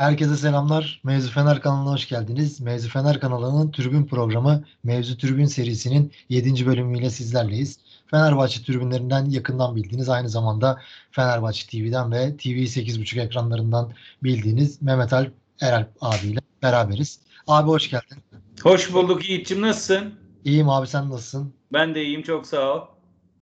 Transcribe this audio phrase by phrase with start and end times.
[0.00, 1.00] Herkese selamlar.
[1.04, 2.60] Mevzu Fener kanalına hoş geldiniz.
[2.60, 6.66] Mevzu Fener kanalının tribün programı Mevzu Tribün serisinin 7.
[6.66, 7.78] bölümüyle sizlerleyiz.
[8.06, 13.92] Fenerbahçe tribünlerinden yakından bildiğiniz aynı zamanda Fenerbahçe TV'den ve TV 8.5 ekranlarından
[14.22, 17.20] bildiğiniz Mehmet Alp Eralp abiyle beraberiz.
[17.46, 18.18] Abi hoş geldin.
[18.62, 20.14] Hoş bulduk Yiğit'ciğim nasılsın?
[20.44, 21.54] İyiyim abi sen nasılsın?
[21.72, 22.80] Ben de iyiyim çok sağ ol.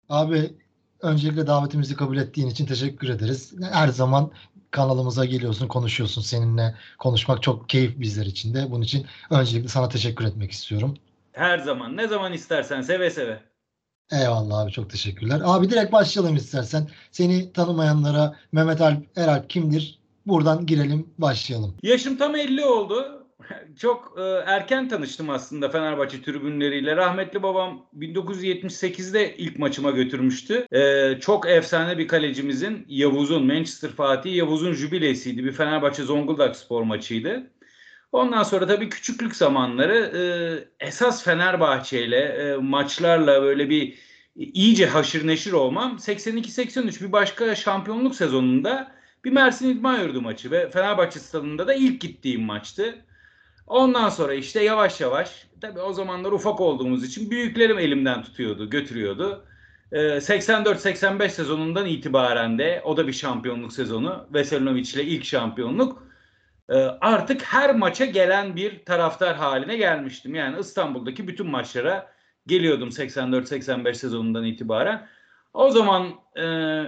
[0.10, 0.54] Abi
[1.02, 3.54] öncelikle davetimizi kabul ettiğin için teşekkür ederiz.
[3.72, 4.32] Her zaman
[4.72, 6.22] kanalımıza geliyorsun, konuşuyorsun.
[6.22, 8.72] Seninle konuşmak çok keyif bizler için de.
[8.72, 10.98] Bunun için öncelikle sana teşekkür etmek istiyorum.
[11.34, 13.40] Her zaman, ne zaman istersen seve seve.
[14.12, 15.42] Eyvallah abi çok teşekkürler.
[15.44, 16.90] Abi direkt başlayalım istersen.
[17.12, 20.00] Seni tanımayanlara Mehmet Alp Eralp kimdir?
[20.26, 21.76] Buradan girelim başlayalım.
[21.84, 23.27] Yaşım tam 50 oldu.
[23.80, 26.96] Çok e, erken tanıştım aslında Fenerbahçe tribünleriyle.
[26.96, 30.68] Rahmetli babam 1978'de ilk maçıma götürmüştü.
[30.72, 35.44] E, çok efsane bir kalecimizin Yavuz'un, Manchester Fatih Yavuz'un jübilesiydi.
[35.44, 37.52] Bir Fenerbahçe Zonguldak spor maçıydı.
[38.12, 43.98] Ondan sonra tabii küçüklük zamanları e, esas Fenerbahçe ile e, maçlarla böyle bir
[44.36, 48.92] iyice haşır neşir olmam 82-83 bir başka şampiyonluk sezonunda
[49.26, 53.06] bir Mersin İdman Yurdu maçı ve Fenerbahçe stadında da ilk gittiğim maçtı.
[53.68, 59.46] Ondan sonra işte yavaş yavaş tabii o zamanlar ufak olduğumuz için büyüklerim elimden tutuyordu, götürüyordu.
[59.92, 64.28] 84-85 ee, sezonundan itibaren de o da bir şampiyonluk sezonu.
[64.34, 66.04] Veselinovic ile ilk şampiyonluk.
[66.70, 70.36] Ee, artık her maça gelen bir taraftar haline gelmiştim.
[70.36, 72.12] Yani İstanbul'daki bütün maçlara
[72.48, 75.08] geliyordum 84-85 sezonundan itibaren.
[75.54, 76.42] O zaman e,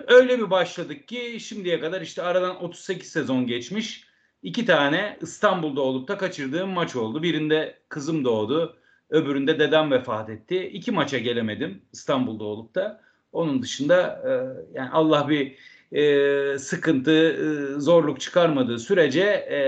[0.07, 4.08] öyle bir başladık ki şimdiye kadar işte aradan 38 sezon geçmiş.
[4.43, 7.23] İki tane İstanbul'da olup da kaçırdığım maç oldu.
[7.23, 8.77] Birinde kızım doğdu.
[9.09, 10.69] Öbüründe dedem vefat etti.
[10.73, 13.01] İki maça gelemedim İstanbul'da olup da.
[13.31, 14.31] Onun dışında e,
[14.77, 15.55] yani Allah bir
[15.91, 19.59] e, sıkıntı, e, zorluk çıkarmadığı sürece e,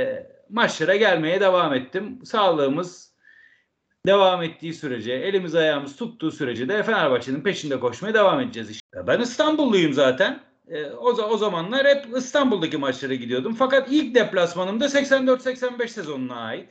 [0.49, 2.25] maçlara gelmeye devam ettim.
[2.25, 3.13] Sağlığımız
[4.07, 9.07] devam ettiği sürece, elimiz ayağımız tuttuğu sürece de Fenerbahçe'nin peşinde koşmaya devam edeceğiz işte.
[9.07, 10.50] Ben İstanbulluyum zaten.
[10.71, 13.55] E, o, o zamanlar hep İstanbul'daki maçlara gidiyordum.
[13.55, 16.69] Fakat ilk deplasmanım da 84-85 sezonuna ait.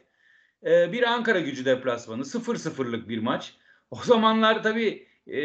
[0.66, 2.22] E, bir Ankara gücü deplasmanı.
[2.22, 3.54] 0-0'lık bir maç.
[3.90, 5.40] O zamanlar tabii e,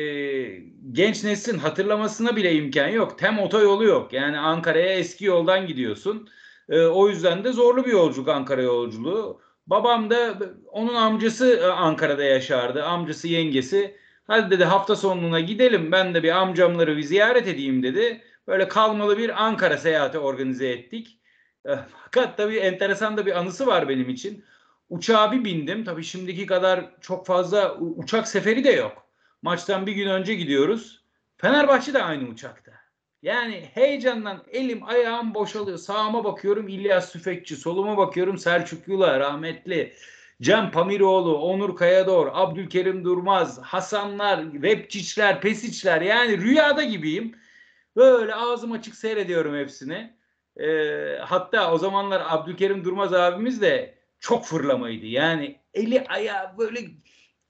[0.91, 3.19] genç neslin hatırlamasına bile imkan yok.
[3.19, 4.13] Tem otoyolu yok.
[4.13, 6.29] Yani Ankara'ya eski yoldan gidiyorsun.
[6.69, 9.41] E, o yüzden de zorlu bir yolculuk Ankara yolculuğu.
[9.67, 12.83] Babam da onun amcası e, Ankara'da yaşardı.
[12.83, 13.97] Amcası yengesi.
[14.27, 19.17] Hadi dedi hafta sonuna gidelim ben de bir amcamları bir ziyaret edeyim dedi böyle kalmalı
[19.17, 21.19] bir Ankara seyahati organize ettik.
[21.65, 24.43] Eh, fakat tabii enteresan da bir anısı var benim için.
[24.89, 25.83] Uçağa bir bindim.
[25.83, 29.05] Tabii şimdiki kadar çok fazla uçak seferi de yok.
[29.41, 31.05] Maçtan bir gün önce gidiyoruz.
[31.37, 32.71] Fenerbahçe de aynı uçakta.
[33.21, 35.77] Yani heyecandan elim ayağım boşalıyor.
[35.77, 39.93] Sağıma bakıyorum İlyas Süfekçi, soluma bakıyorum Selçuk Yula rahmetli.
[40.41, 47.35] Cem Pamiroğlu, Onur Kayador, Abdülkerim Durmaz, Hasanlar, Repçiçler, Pesiçler yani rüyada gibiyim.
[47.95, 50.17] Böyle ağzım açık seyrediyorum hepsini.
[50.57, 50.67] E,
[51.21, 55.05] hatta o zamanlar Abdülkerim Durmaz abimiz de çok fırlamaydı.
[55.05, 56.79] Yani eli ayağı böyle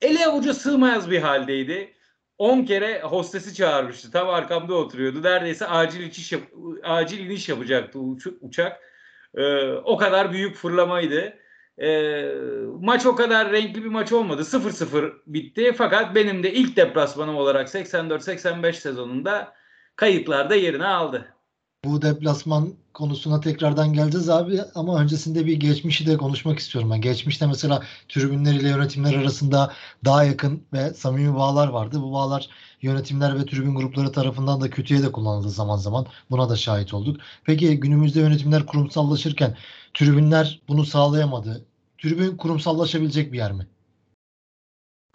[0.01, 1.93] ele avuca sığmaz bir haldeydi.
[2.37, 4.11] 10 kere hostesi çağırmıştı.
[4.11, 5.23] Tam arkamda oturuyordu.
[5.23, 6.41] Neredeyse acil iniş, yap
[6.83, 7.99] acil iniş yapacaktı
[8.41, 8.81] uçak.
[9.35, 11.37] Ee, o kadar büyük fırlamaydı.
[11.77, 12.31] Ee,
[12.81, 14.41] maç o kadar renkli bir maç olmadı.
[14.41, 15.73] 0-0 bitti.
[15.77, 19.53] Fakat benim de ilk deplasmanım olarak 84-85 sezonunda
[19.95, 21.35] kayıtlarda yerini aldı.
[21.85, 27.01] Bu deplasman konusuna tekrardan geleceğiz abi ama öncesinde bir geçmişi de konuşmak istiyorum ben.
[27.01, 29.73] Geçmişte mesela tribünler ile yönetimler arasında
[30.05, 32.01] daha yakın ve samimi bağlar vardı.
[32.01, 32.49] Bu bağlar
[32.81, 36.05] yönetimler ve tribün grupları tarafından da kötüye de kullanıldı zaman zaman.
[36.31, 37.21] Buna da şahit olduk.
[37.43, 39.57] Peki günümüzde yönetimler kurumsallaşırken
[39.93, 41.65] tribünler bunu sağlayamadı.
[41.97, 43.67] Tribün kurumsallaşabilecek bir yer mi?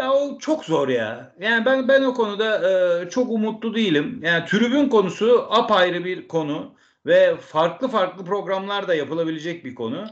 [0.00, 1.34] Ya o çok zor ya.
[1.40, 4.20] Yani ben ben o konuda e, çok umutlu değilim.
[4.24, 6.74] Yani tribün konusu apayrı bir konu
[7.06, 10.06] ve farklı farklı programlar da yapılabilecek bir konu.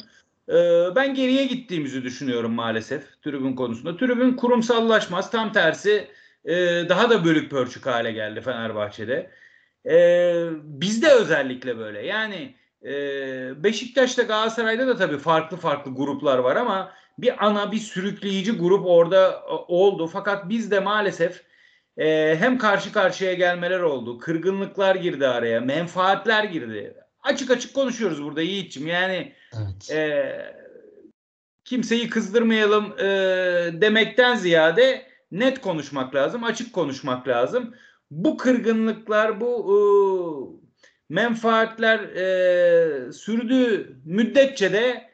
[0.48, 0.54] E,
[0.96, 3.96] ben geriye gittiğimizi düşünüyorum maalesef tribün konusunda.
[3.96, 5.30] Tribün kurumsallaşmaz.
[5.30, 6.08] Tam tersi
[6.44, 6.54] e,
[6.88, 9.30] daha da bölük pörçük hale geldi Fenerbahçe'de.
[9.86, 9.96] E,
[10.62, 12.06] bizde özellikle böyle.
[12.06, 12.92] Yani e,
[13.64, 19.30] Beşiktaş'ta Galatasaray'da da tabii farklı farklı gruplar var ama bir ana bir sürükleyici grup orada
[19.30, 20.06] e, oldu.
[20.06, 21.42] Fakat bizde maalesef
[21.96, 24.18] e, hem karşı karşıya gelmeler oldu.
[24.18, 25.60] Kırgınlıklar girdi araya.
[25.60, 26.94] Menfaatler girdi.
[27.22, 28.88] Açık açık konuşuyoruz burada Yiğit'ciğim.
[28.88, 29.90] Yani evet.
[29.90, 30.38] e,
[31.64, 33.04] kimseyi kızdırmayalım e,
[33.80, 36.44] demekten ziyade net konuşmak lazım.
[36.44, 37.74] Açık konuşmak lazım.
[38.10, 39.78] Bu kırgınlıklar, bu e,
[41.08, 45.07] menfaatler e, sürdüğü müddetçe de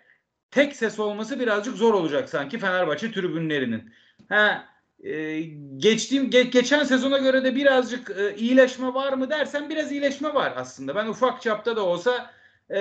[0.54, 3.92] tek ses olması birazcık zor olacak sanki Fenerbahçe tribünlerinin.
[4.28, 4.64] Ha
[5.04, 5.40] e,
[5.76, 10.52] geçtiğim ge, geçen sezona göre de birazcık e, iyileşme var mı dersen biraz iyileşme var
[10.56, 10.94] aslında.
[10.94, 12.30] Ben ufak çapta da olsa
[12.70, 12.80] e,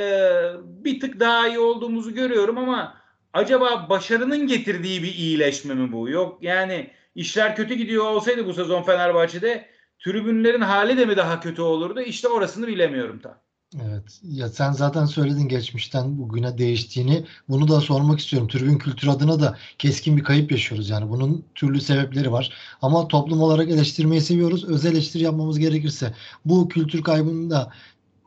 [0.64, 2.98] bir tık daha iyi olduğumuzu görüyorum ama
[3.34, 6.10] acaba başarının getirdiği bir iyileşme mi bu?
[6.10, 9.66] Yok yani işler kötü gidiyor olsaydı bu sezon Fenerbahçe'de
[10.00, 12.02] tribünlerin hali de mi daha kötü olurdu?
[12.02, 13.44] İşte orasını bilemiyorum tam.
[13.82, 14.22] Evet.
[14.24, 17.26] Ya sen zaten söyledin geçmişten bugüne değiştiğini.
[17.50, 18.48] Bunu da sormak istiyorum.
[18.48, 21.10] Tribün kültürü adına da keskin bir kayıp yaşıyoruz yani.
[21.10, 22.54] Bunun türlü sebepleri var.
[22.82, 24.64] Ama toplum olarak eleştirmeyi seviyoruz.
[24.64, 26.14] Öz eleştiri yapmamız gerekirse
[26.46, 27.72] bu kültür kaybında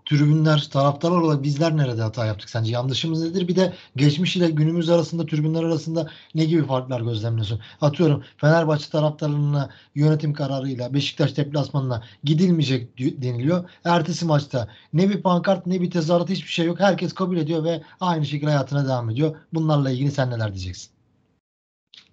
[0.07, 2.73] tribünler, taraftarlar olarak bizler nerede hata yaptık sence?
[2.73, 3.49] Yanlışımız nedir?
[3.49, 7.61] Bir de geçmiş ile günümüz arasında, tribünler arasında ne gibi farklar gözlemliyorsun?
[7.81, 13.71] Atıyorum Fenerbahçe taraftarlarına yönetim kararıyla Beşiktaş deplasmanına gidilmeyecek deniliyor.
[13.85, 16.81] Ertesi maçta ne bir pankart ne bir tezahürat hiçbir şey yok.
[16.81, 19.37] Herkes kabul ediyor ve aynı şekilde hayatına devam ediyor.
[19.53, 20.91] Bunlarla ilgili sen neler diyeceksin?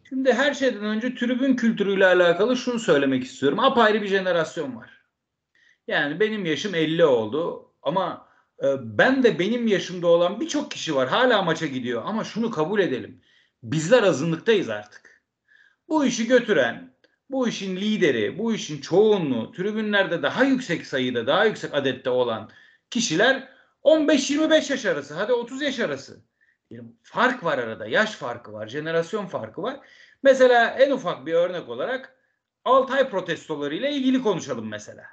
[0.10, 3.60] Şimdi her şeyden önce tribün kültürüyle alakalı şunu söylemek istiyorum.
[3.60, 4.90] Apayrı bir jenerasyon var.
[5.88, 7.73] Yani benim yaşım 50 oldu.
[7.84, 8.28] Ama
[8.64, 11.10] e, ben de benim yaşımda olan birçok kişi var.
[11.10, 12.02] Hala maça gidiyor.
[12.06, 13.22] Ama şunu kabul edelim.
[13.64, 15.24] Bizler azınlıktayız artık.
[15.90, 16.94] Bu işi götüren,
[17.30, 22.50] bu işin lideri, bu işin çoğunluğu, tribünlerde daha yüksek sayıda, daha yüksek adette olan
[22.90, 23.50] kişiler
[23.84, 26.22] 15-25 yaş arası, hadi 30 yaş arası.
[27.04, 29.80] Fark var arada, yaş farkı var, jenerasyon farkı var.
[30.24, 32.16] Mesela en ufak bir örnek olarak
[32.66, 35.06] Altay protestoları ile ilgili konuşalım mesela.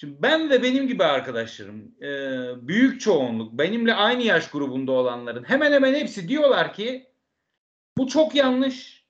[0.00, 2.08] Şimdi ben ve benim gibi arkadaşlarım, e,
[2.68, 7.10] büyük çoğunluk, benimle aynı yaş grubunda olanların hemen hemen hepsi diyorlar ki
[7.98, 9.06] bu çok yanlış.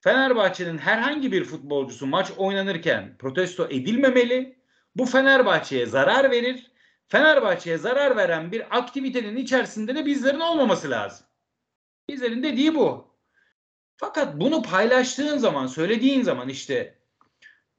[0.00, 4.58] Fenerbahçe'nin herhangi bir futbolcusu maç oynanırken protesto edilmemeli.
[4.94, 6.70] Bu Fenerbahçe'ye zarar verir.
[7.08, 11.26] Fenerbahçe'ye zarar veren bir aktivitenin içerisinde de bizlerin olmaması lazım.
[12.08, 13.14] Bizlerin dediği bu.
[13.96, 17.01] Fakat bunu paylaştığın zaman, söylediğin zaman işte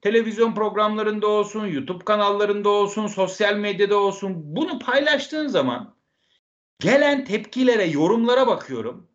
[0.03, 5.95] televizyon programlarında olsun, YouTube kanallarında olsun, sosyal medyada olsun bunu paylaştığın zaman
[6.79, 9.09] gelen tepkilere, yorumlara bakıyorum.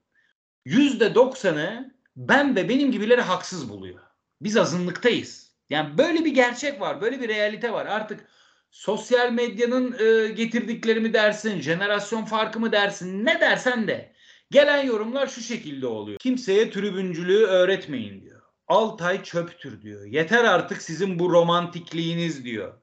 [0.65, 4.01] Yüzde doksanı ben ve benim gibileri haksız buluyor.
[4.41, 5.53] Biz azınlıktayız.
[5.71, 7.87] Yani böyle bir gerçek var, böyle bir realite var.
[7.87, 8.29] Artık
[8.71, 14.13] sosyal medyanın e, getirdikleri mi dersin, jenerasyon farkı mı dersin, ne dersen de
[14.51, 16.19] gelen yorumlar şu şekilde oluyor.
[16.19, 18.38] Kimseye tribüncülüğü öğretmeyin diyor.
[18.69, 20.05] Altay çöptür diyor.
[20.05, 22.75] Yeter artık sizin bu romantikliğiniz diyor.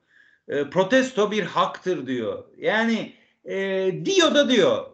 [0.47, 2.43] E, protesto bir haktır diyor.
[2.57, 3.13] Yani
[3.45, 3.55] e,
[4.05, 4.85] diyor da diyor.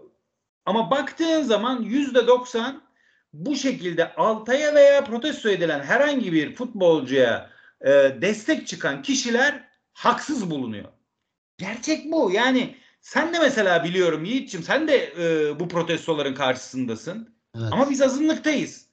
[0.66, 2.82] Ama baktığın zaman yüzde doksan
[3.34, 7.50] bu şekilde Altay'a veya protesto edilen herhangi bir futbolcuya
[7.82, 7.90] e,
[8.22, 9.64] destek çıkan kişiler
[9.94, 10.90] haksız bulunuyor.
[11.58, 12.32] Gerçek bu.
[12.32, 17.36] Yani sen de mesela biliyorum Yiğit'ciğim sen de e, bu protestoların karşısındasın.
[17.58, 17.68] Evet.
[17.72, 18.91] Ama biz azınlıktayız.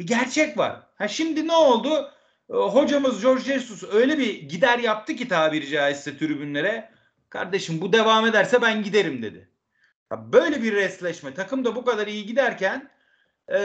[0.00, 0.82] Bir gerçek var.
[0.94, 2.10] Ha şimdi ne oldu?
[2.50, 6.90] Ee, hocamız George Jesus öyle bir gider yaptı ki tabiri caizse tribünlere.
[7.30, 9.50] Kardeşim bu devam ederse ben giderim dedi.
[10.12, 12.90] Böyle bir resleşme takım da bu kadar iyi giderken
[13.52, 13.58] e,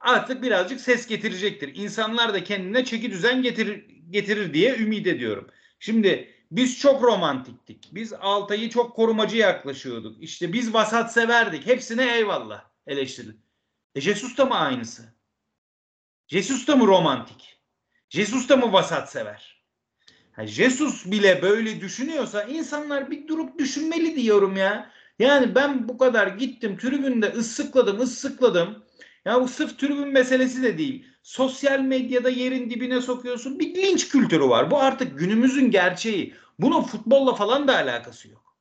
[0.00, 1.74] artık birazcık ses getirecektir.
[1.74, 5.50] İnsanlar da kendine çeki düzen getirir, getirir diye ümit ediyorum.
[5.78, 7.88] Şimdi biz çok romantiktik.
[7.92, 10.22] Biz Altay'ı çok korumacı yaklaşıyorduk.
[10.22, 11.66] İşte biz vasat severdik.
[11.66, 13.40] Hepsine eyvallah eleştirdik.
[13.94, 15.19] E Jesus da mı aynısı?
[16.30, 17.58] Jesus da mı romantik?
[18.08, 19.64] Jesus da mı vasat sever?
[20.32, 24.90] Ha, Jesus bile böyle düşünüyorsa insanlar bir durup düşünmeli diyorum ya.
[25.18, 28.84] Yani ben bu kadar gittim tribünde ıssıkladım ıssıkladım.
[29.24, 31.06] Ya bu sırf tribün meselesi de değil.
[31.22, 33.58] Sosyal medyada yerin dibine sokuyorsun.
[33.58, 34.70] Bir linç kültürü var.
[34.70, 36.34] Bu artık günümüzün gerçeği.
[36.58, 38.56] Bunun futbolla falan da alakası yok.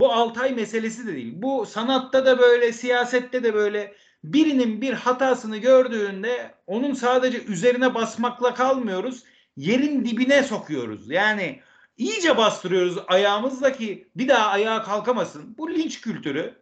[0.00, 1.32] Bu Altay meselesi de değil.
[1.36, 3.94] Bu sanatta da böyle, siyasette de böyle
[4.32, 9.24] birinin bir hatasını gördüğünde onun sadece üzerine basmakla kalmıyoruz.
[9.56, 11.10] Yerin dibine sokuyoruz.
[11.10, 11.60] Yani
[11.96, 15.58] iyice bastırıyoruz ayağımızla ki bir daha ayağa kalkamasın.
[15.58, 16.54] Bu linç kültürü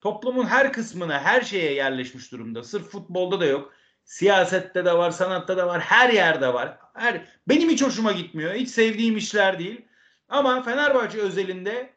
[0.00, 2.62] toplumun her kısmına, her şeye yerleşmiş durumda.
[2.62, 3.72] Sırf futbolda da yok.
[4.04, 6.78] Siyasette de var, sanatta da var, her yerde var.
[6.94, 8.54] Her benim hiç hoşuma gitmiyor.
[8.54, 9.84] Hiç sevdiğim işler değil.
[10.28, 11.92] Ama Fenerbahçe özelinde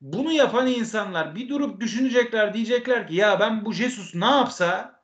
[0.00, 5.00] bunu yapan insanlar bir durup düşünecekler diyecekler ki ya ben bu Jesus ne yapsa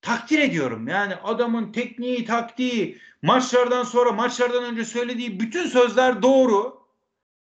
[0.00, 0.88] takdir ediyorum.
[0.88, 6.82] Yani adamın tekniği, taktiği, maçlardan sonra, maçlardan önce söylediği bütün sözler doğru.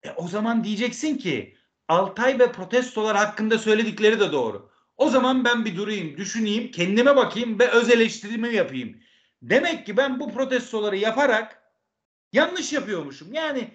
[0.03, 1.57] E o zaman diyeceksin ki
[1.91, 4.69] Altay ve protestolar hakkında söyledikleri de doğru.
[4.97, 8.97] O zaman ben bir durayım, düşüneyim, kendime bakayım ve öz eleştirimi yapayım.
[9.41, 11.63] Demek ki ben bu protestoları yaparak
[12.33, 13.33] yanlış yapıyormuşum.
[13.33, 13.71] Yani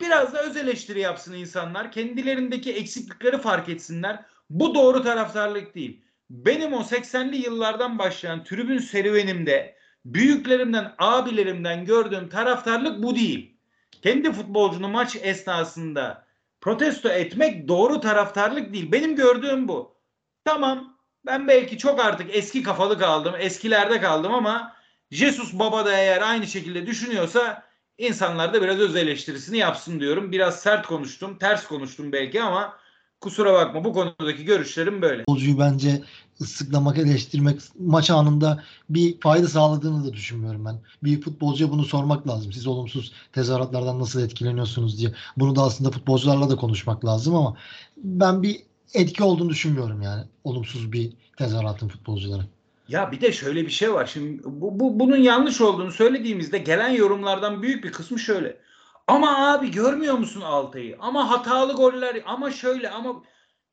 [0.00, 1.92] Biraz da öz eleştiri yapsın insanlar.
[1.92, 4.24] Kendilerindeki eksiklikleri fark etsinler.
[4.50, 6.04] Bu doğru taraftarlık değil.
[6.30, 13.56] Benim o 80'li yıllardan başlayan tribün serüvenimde büyüklerimden, abilerimden gördüğüm taraftarlık bu değil.
[14.02, 16.26] Kendi futbolcunu maç esnasında
[16.60, 18.92] protesto etmek doğru taraftarlık değil.
[18.92, 19.96] Benim gördüğüm bu.
[20.44, 24.76] Tamam ben belki çok artık eski kafalı kaldım, eskilerde kaldım ama
[25.10, 27.62] Jesus Baba da eğer aynı şekilde düşünüyorsa
[27.98, 30.32] insanlar da biraz öz eleştirisini yapsın diyorum.
[30.32, 32.76] Biraz sert konuştum, ters konuştum belki ama
[33.20, 35.18] kusura bakma bu konudaki görüşlerim böyle.
[35.18, 36.02] Futbolcuyu bence
[36.40, 40.80] ıslıklamak, eleştirmek maç anında bir fayda sağladığını da düşünmüyorum ben.
[41.02, 42.52] Bir futbolcuya bunu sormak lazım.
[42.52, 45.14] Siz olumsuz tezahüratlardan nasıl etkileniyorsunuz diye.
[45.36, 47.56] Bunu da aslında futbolcularla da konuşmak lazım ama
[47.96, 48.62] ben bir
[48.94, 50.24] etki olduğunu düşünmüyorum yani.
[50.44, 52.46] Olumsuz bir tezahüratın futbolculara.
[52.88, 54.06] Ya bir de şöyle bir şey var.
[54.06, 58.60] Şimdi bu, bu bunun yanlış olduğunu söylediğimizde gelen yorumlardan büyük bir kısmı şöyle.
[59.06, 60.96] Ama abi görmüyor musun Altay'ı?
[61.00, 63.22] Ama hatalı goller ama şöyle ama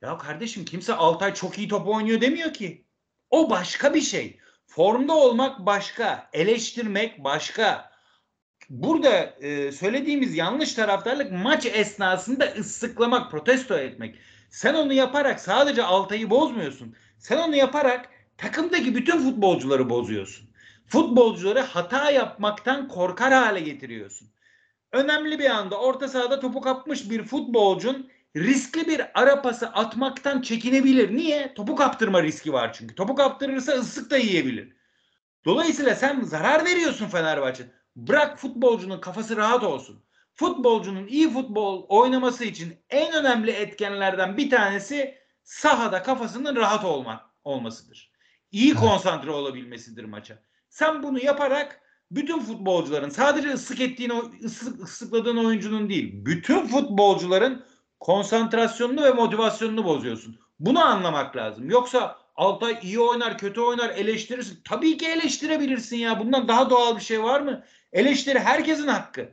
[0.01, 2.85] ya kardeşim kimse Altay çok iyi top oynuyor demiyor ki.
[3.29, 4.39] O başka bir şey.
[4.67, 7.91] Formda olmak başka, eleştirmek başka.
[8.69, 14.15] Burada e, söylediğimiz yanlış taraftarlık maç esnasında ıslıklamak, protesto etmek.
[14.49, 16.95] Sen onu yaparak sadece Altay'ı bozmuyorsun.
[17.17, 18.09] Sen onu yaparak
[18.41, 20.50] takımdaki bütün futbolcuları bozuyorsun.
[20.88, 24.27] Futbolcuları hata yapmaktan korkar hale getiriyorsun.
[24.91, 31.15] Önemli bir anda orta sahada topu kapmış bir futbolcun riskli bir ara pası atmaktan çekinebilir.
[31.15, 31.53] Niye?
[31.53, 32.95] Topu kaptırma riski var çünkü.
[32.95, 34.75] Topu kaptırırsa ıslık da yiyebilir.
[35.45, 37.63] Dolayısıyla sen zarar veriyorsun Fenerbahçe.
[37.95, 40.03] Bırak futbolcunun kafası rahat olsun.
[40.33, 48.10] Futbolcunun iyi futbol oynaması için en önemli etkenlerden bir tanesi sahada kafasının rahat olmak olmasıdır.
[48.51, 50.38] İyi konsantre olabilmesidir maça.
[50.70, 51.81] Sen bunu yaparak
[52.12, 57.63] bütün futbolcuların sadece ıslık ettiğin ıslık, ıslıkladığın oyuncunun değil, bütün futbolcuların
[58.00, 60.39] konsantrasyonunu ve motivasyonunu bozuyorsun.
[60.60, 61.70] Bunu anlamak lazım.
[61.70, 64.60] Yoksa Altay iyi oynar, kötü oynar, eleştirirsin.
[64.63, 66.20] Tabii ki eleştirebilirsin ya.
[66.20, 67.63] Bundan daha doğal bir şey var mı?
[67.93, 69.29] Eleştiri herkesin hakkı.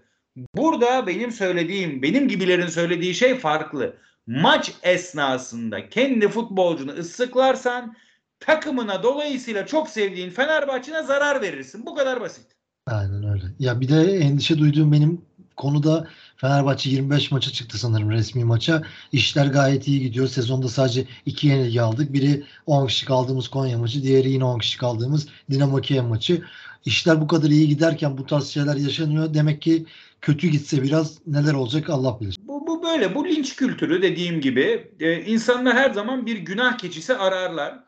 [0.55, 3.97] Burada benim söylediğim, benim gibilerin söylediği şey farklı.
[4.27, 7.97] Maç esnasında kendi futbolcunu ıslıklarsan
[8.41, 11.87] takımına dolayısıyla çok sevdiğin Fenerbahçe'ne zarar verirsin.
[11.87, 12.47] Bu kadar basit.
[12.87, 13.45] Aynen öyle.
[13.59, 15.23] Ya bir de endişe duyduğum benim
[15.57, 18.83] konuda Fenerbahçe 25 maça çıktı sanırım resmi maça.
[19.13, 20.27] İşler gayet iyi gidiyor.
[20.27, 22.13] Sezonda sadece 2 yenilgi aldık.
[22.13, 26.43] Biri 10 kişi kaldığımız Konya maçı, diğeri yine 10 kişi kaldığımız Dinamo Kiev maçı.
[26.85, 29.35] İşler bu kadar iyi giderken bu tarz şeyler yaşanıyor.
[29.35, 29.87] Demek ki
[30.21, 32.37] kötü gitse biraz neler olacak Allah bilir.
[32.43, 33.15] Bu, bu böyle.
[33.15, 34.93] Bu linç kültürü dediğim gibi.
[35.01, 37.88] Ee, insanlar her zaman bir günah keçisi ararlar.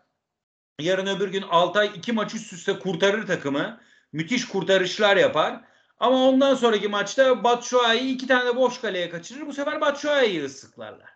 [0.80, 3.80] Yarın öbür gün Altay iki maç üst üste kurtarır takımı.
[4.12, 5.60] Müthiş kurtarışlar yapar.
[6.00, 9.46] Ama ondan sonraki maçta Batshuayi iki tane boş kaleye kaçırır.
[9.46, 11.10] Bu sefer Batshuayi'yi ıslıklarlar.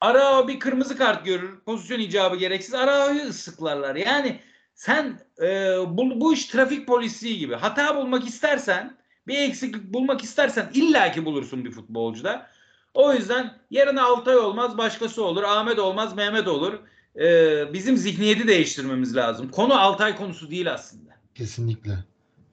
[0.00, 1.60] Arao bir kırmızı kart görür.
[1.60, 2.74] Pozisyon icabı gereksiz.
[2.74, 3.96] Arao'yu ıslıklarlar.
[3.96, 4.40] Yani
[4.74, 7.54] sen e, bu, bu iş trafik polisliği gibi.
[7.54, 8.96] Hata bulmak istersen
[9.26, 12.46] bir eksiklik bulmak istersen illaki bulursun bir futbolcuda.
[12.94, 15.42] O yüzden yarın Altay olmaz başkası olur.
[15.42, 16.78] Ahmet olmaz Mehmet olur.
[17.20, 19.48] Ee, bizim zihniyeti değiştirmemiz lazım.
[19.50, 21.10] Konu Altay konusu değil aslında.
[21.34, 21.98] Kesinlikle.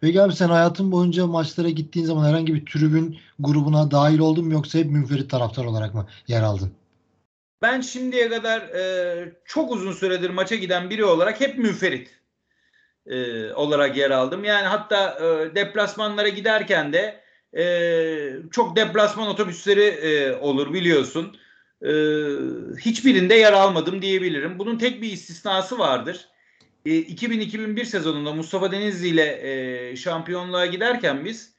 [0.02, 4.54] Peki abi sen hayatın boyunca maçlara gittiğin zaman herhangi bir tribün grubuna dahil oldun mu
[4.54, 6.72] yoksa hep münferit taraftar olarak mı yer aldın?
[7.62, 12.10] Ben şimdiye kadar e, çok uzun süredir maça giden biri olarak hep münferit
[13.06, 14.44] e, olarak yer aldım.
[14.44, 17.22] Yani hatta e, deplasmanlara giderken de
[17.58, 17.64] e,
[18.52, 21.38] çok deplasman otobüsleri e, olur biliyorsun.
[21.82, 21.92] E,
[22.80, 24.60] hiçbirinde yer almadım diyebilirim.
[24.60, 26.28] Bunun tek bir istisnası vardır.
[26.86, 29.40] E, 2000-2001 sezonunda Mustafa Denizli ile
[29.92, 31.56] e, şampiyonluğa giderken biz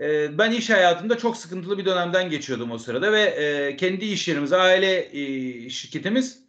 [0.00, 4.28] e, ben iş hayatımda çok sıkıntılı bir dönemden geçiyordum o sırada ve e, kendi iş
[4.28, 6.46] yerimiz, aile e, şirketimiz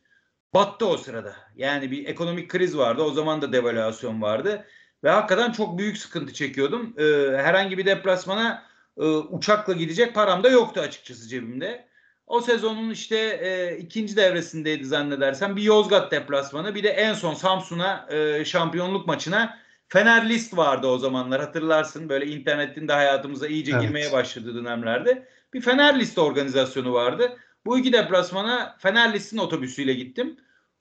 [0.54, 1.36] battı o sırada.
[1.56, 3.02] Yani bir ekonomik kriz vardı.
[3.02, 4.66] O zaman da devalüasyon vardı.
[5.04, 6.94] Ve hakikaten çok büyük sıkıntı çekiyordum.
[6.98, 7.04] E,
[7.38, 8.64] herhangi bir deplasmana
[8.98, 11.87] e, uçakla gidecek param da yoktu açıkçası cebimde.
[12.28, 15.56] O sezonun işte e, ikinci devresindeydi zannedersem.
[15.56, 19.58] Bir Yozgat deplasmanı bir de en son Samsun'a e, şampiyonluk maçına
[19.88, 22.10] Fener List vardı o zamanlar hatırlarsın.
[22.10, 23.82] Böyle internetin de hayatımıza iyice Evet.
[23.82, 25.28] girmeye başladığı dönemlerde.
[25.54, 27.38] Bir Fener List organizasyonu vardı.
[27.66, 30.38] Bu iki deplasmana Fener List'in otobüsüyle gittim.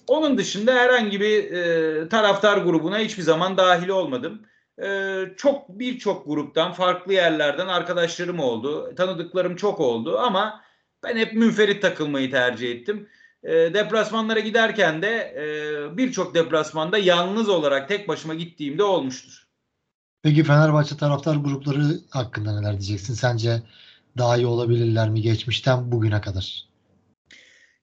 [0.06, 4.42] Onun dışında herhangi bir e, taraftar grubuna hiçbir zaman dahil olmadım.
[4.82, 8.94] E, çok birçok gruptan, farklı yerlerden arkadaşlarım oldu.
[8.96, 10.65] Tanıdıklarım çok oldu ama
[11.06, 13.08] ben hep münferit takılmayı tercih ettim.
[13.42, 19.46] E, deplasmanlara giderken de e, birçok deplasmanda yalnız olarak tek başıma gittiğimde olmuştur.
[20.22, 23.14] Peki Fenerbahçe taraftar grupları hakkında neler diyeceksin?
[23.14, 23.62] Sence
[24.18, 26.66] daha iyi olabilirler mi geçmişten bugüne kadar?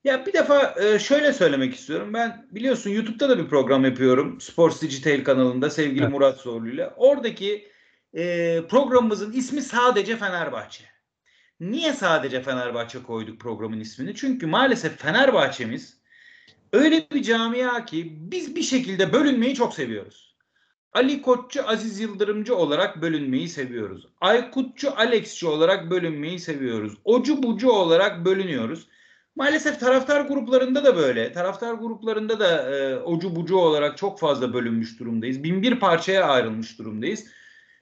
[0.04, 2.14] Ya bir defa e, şöyle söylemek istiyorum.
[2.14, 4.40] Ben biliyorsun YouTube'da da bir program yapıyorum.
[4.40, 6.12] Sports Digital kanalında sevgili evet.
[6.12, 6.88] Murat Zorlu ile.
[6.96, 7.68] Oradaki
[8.14, 10.93] e, programımızın ismi sadece Fenerbahçe.
[11.70, 14.14] Niye sadece Fenerbahçe koyduk programın ismini?
[14.14, 15.96] Çünkü maalesef Fenerbahçe'miz
[16.72, 20.36] öyle bir camia ki biz bir şekilde bölünmeyi çok seviyoruz.
[20.92, 24.08] Ali Koççu, Aziz Yıldırımcı olarak bölünmeyi seviyoruz.
[24.20, 26.92] Aykutçu, Alexçi olarak bölünmeyi seviyoruz.
[27.04, 28.86] Ocu bucu olarak bölünüyoruz.
[29.36, 31.32] Maalesef taraftar gruplarında da böyle.
[31.32, 35.44] Taraftar gruplarında da e, ocu bucu olarak çok fazla bölünmüş durumdayız.
[35.44, 37.26] Bin bir parçaya ayrılmış durumdayız.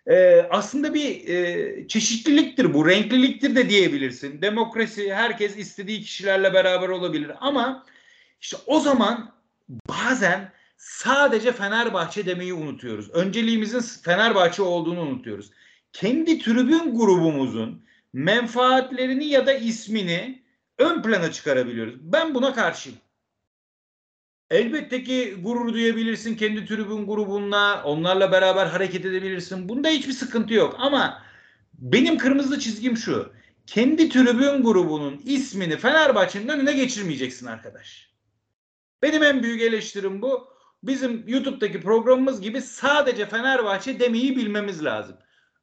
[0.07, 4.43] E, aslında bir e, çeşitliliktir bu, renkliliktir de diyebilirsin.
[4.43, 7.31] Demokrasi, herkes istediği kişilerle beraber olabilir.
[7.41, 7.87] Ama
[8.41, 9.35] işte o zaman
[9.89, 13.11] bazen sadece Fenerbahçe demeyi unutuyoruz.
[13.11, 15.51] Önceliğimizin Fenerbahçe olduğunu unutuyoruz.
[15.93, 20.43] Kendi tribün grubumuzun menfaatlerini ya da ismini
[20.79, 21.95] ön plana çıkarabiliyoruz.
[22.01, 22.99] Ben buna karşıyım.
[24.53, 29.69] Elbette ki gurur duyabilirsin kendi tribün grubunla, onlarla beraber hareket edebilirsin.
[29.69, 31.23] Bunda hiçbir sıkıntı yok ama
[31.75, 33.33] benim kırmızı çizgim şu.
[33.67, 38.11] Kendi tribün grubunun ismini Fenerbahçe'nin önüne geçirmeyeceksin arkadaş.
[39.03, 40.53] Benim en büyük eleştirim bu.
[40.83, 45.17] Bizim YouTube'daki programımız gibi sadece Fenerbahçe demeyi bilmemiz lazım.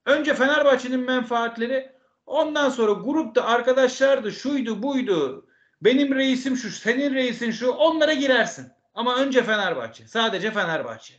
[0.05, 5.48] Önce Fenerbahçe'nin menfaatleri Ondan sonra grupta arkadaşlardı, şuydu, buydu.
[5.81, 7.72] Benim reisim şu, senin reisin şu.
[7.72, 8.78] Onlara girersin.
[8.93, 10.08] Ama önce Fenerbahçe.
[10.08, 11.13] Sadece Fenerbahçe.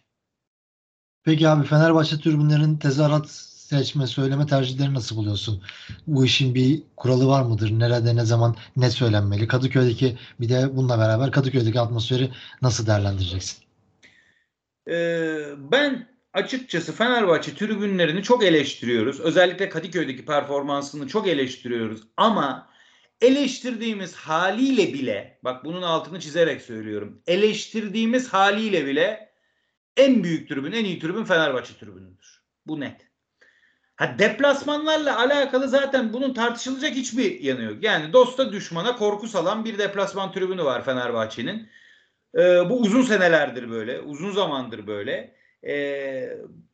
[1.24, 3.30] Peki abi Fenerbahçe tribünlerin tezahürat
[3.70, 5.62] seçme, söyleme tercihleri nasıl buluyorsun?
[6.06, 7.70] Bu işin bir kuralı var mıdır?
[7.70, 9.46] Nerede, ne zaman, ne söylenmeli?
[9.46, 12.30] Kadıköy'deki bir de bununla beraber Kadıköy'deki atmosferi
[12.62, 13.58] nasıl değerlendireceksin?
[14.88, 19.20] Ee, ben açıkçası Fenerbahçe tribünlerini çok eleştiriyoruz.
[19.20, 22.00] Özellikle Kadıköy'deki performansını çok eleştiriyoruz.
[22.16, 22.69] Ama
[23.20, 27.22] eleştirdiğimiz haliyle bile, bak bunun altını çizerek söylüyorum.
[27.26, 29.32] Eleştirdiğimiz haliyle bile
[29.96, 32.42] en büyük tribün, en iyi tribün Fenerbahçe tribünüdür.
[32.66, 33.10] Bu net.
[33.96, 37.82] Ha deplasmanlarla alakalı zaten bunun tartışılacak hiçbir yanı yok.
[37.82, 41.68] Yani dosta düşmana korku salan bir deplasman tribünü var Fenerbahçe'nin.
[42.34, 45.36] Ee, bu uzun senelerdir böyle, uzun zamandır böyle.
[45.66, 45.74] E,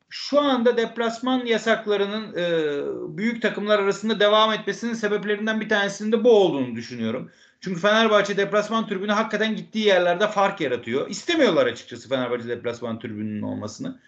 [0.09, 6.31] şu anda deplasman yasaklarının e, büyük takımlar arasında devam etmesinin sebeplerinden bir tanesinin de bu
[6.31, 7.31] olduğunu düşünüyorum.
[7.61, 11.09] Çünkü Fenerbahçe deplasman tribünü hakikaten gittiği yerlerde fark yaratıyor.
[11.09, 13.99] İstemiyorlar açıkçası Fenerbahçe deplasman tribününün olmasını.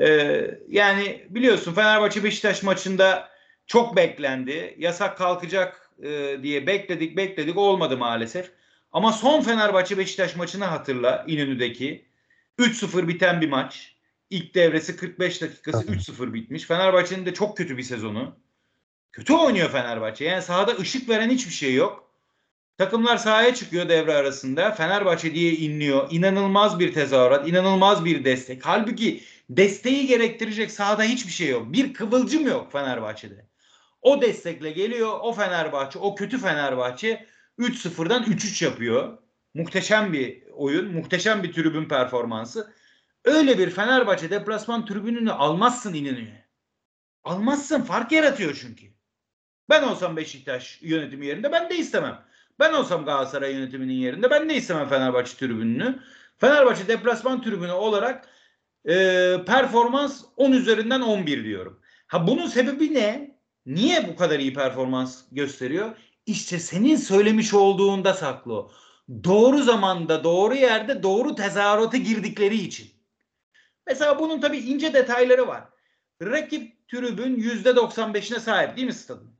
[0.00, 3.28] Ee, yani biliyorsun Fenerbahçe Beşiktaş maçında
[3.66, 4.74] çok beklendi.
[4.78, 8.50] Yasak kalkacak e, diye bekledik bekledik olmadı maalesef.
[8.92, 12.04] Ama son Fenerbahçe Beşiktaş maçını hatırla İnönü'deki
[12.58, 13.97] 3-0 biten bir maç.
[14.30, 16.64] İlk devresi 45 dakikası 3-0 bitmiş.
[16.64, 18.36] Fenerbahçe'nin de çok kötü bir sezonu.
[19.12, 20.24] Kötü oynuyor Fenerbahçe.
[20.24, 22.10] Yani sahada ışık veren hiçbir şey yok.
[22.78, 24.70] Takımlar sahaya çıkıyor devre arasında.
[24.70, 26.08] Fenerbahçe diye inliyor.
[26.10, 28.66] İnanılmaz bir tezahürat, inanılmaz bir destek.
[28.66, 31.72] Halbuki desteği gerektirecek sahada hiçbir şey yok.
[31.72, 33.46] Bir kıvılcım yok Fenerbahçe'de.
[34.02, 37.26] O destekle geliyor o Fenerbahçe, o kötü Fenerbahçe
[37.58, 39.18] 3-0'dan 3-3 yapıyor.
[39.54, 42.72] Muhteşem bir oyun, muhteşem bir tribün performansı.
[43.28, 46.44] Öyle bir Fenerbahçe deplasman tribününü almazsın İnönü'ye.
[47.24, 47.82] Almazsın.
[47.82, 48.86] Fark yaratıyor çünkü.
[49.70, 52.24] Ben olsam Beşiktaş yönetimi yerinde ben de istemem.
[52.58, 55.98] Ben olsam Galatasaray yönetiminin yerinde ben de istemem Fenerbahçe tribününü.
[56.38, 58.28] Fenerbahçe deplasman tribünü olarak
[58.88, 58.94] e,
[59.46, 61.80] performans 10 üzerinden 11 diyorum.
[62.06, 63.38] Ha bunun sebebi ne?
[63.66, 65.96] Niye bu kadar iyi performans gösteriyor?
[66.26, 68.70] İşte senin söylemiş olduğunda saklı
[69.24, 72.97] Doğru zamanda, doğru yerde, doğru tezahürata girdikleri için.
[73.88, 75.64] Mesela bunun tabii ince detayları var.
[76.22, 79.30] Rakip tribün %95'ine sahip değil mi stadın?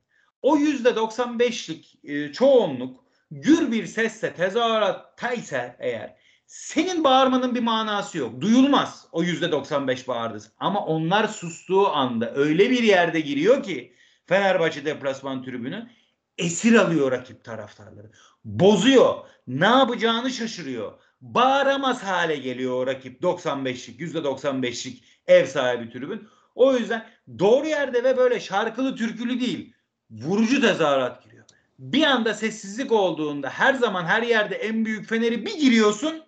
[0.41, 8.41] O %95'lik e, çoğunluk gür bir sesle tezahürattaysa eğer senin bağırmanın bir manası yok.
[8.41, 10.43] Duyulmaz o %95 bağırdı.
[10.59, 13.93] Ama onlar sustuğu anda öyle bir yerde giriyor ki
[14.25, 15.89] Fenerbahçe deplasman tribünü
[16.37, 18.11] esir alıyor rakip taraftarları.
[18.45, 19.15] Bozuyor.
[19.47, 26.27] Ne yapacağını şaşırıyor bağıramaz hale geliyor o rakip 95'lik %95'lik ev sahibi tribün.
[26.55, 27.05] O yüzden
[27.39, 29.73] doğru yerde ve böyle şarkılı türkülü değil
[30.11, 31.45] vurucu tezahürat giriyor.
[31.79, 36.23] Bir anda sessizlik olduğunda her zaman her yerde en büyük feneri bir giriyorsun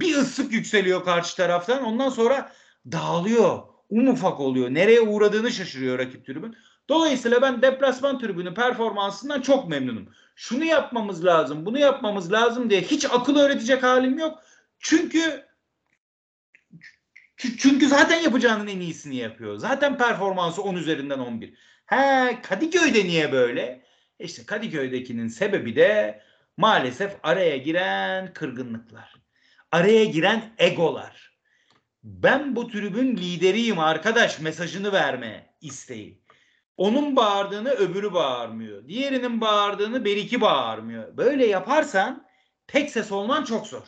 [0.00, 2.52] bir ıslık yükseliyor karşı taraftan ondan sonra
[2.92, 3.62] dağılıyor.
[3.90, 4.70] Un ufak oluyor.
[4.70, 6.56] Nereye uğradığını şaşırıyor rakip tribün.
[6.88, 10.08] Dolayısıyla ben deplasman tribünü performansından çok memnunum.
[10.40, 14.42] Şunu yapmamız lazım, bunu yapmamız lazım diye hiç akıl öğretecek halim yok.
[14.78, 15.46] Çünkü
[17.36, 19.56] çünkü zaten yapacağının en iyisini yapıyor.
[19.56, 21.54] Zaten performansı 10 üzerinden 11.
[21.86, 23.84] He Kadıköy'de niye böyle?
[24.18, 26.22] İşte Kadıköy'dekinin sebebi de
[26.56, 29.14] maalesef araya giren kırgınlıklar.
[29.72, 31.38] Araya giren egolar.
[32.02, 36.17] Ben bu tribün lideriyim arkadaş mesajını verme isteği.
[36.78, 38.88] Onun bağırdığını öbürü bağırmıyor.
[38.88, 41.16] Diğerinin bağırdığını beriki bağırmıyor.
[41.16, 42.26] Böyle yaparsan
[42.66, 43.86] tek ses olman çok zor.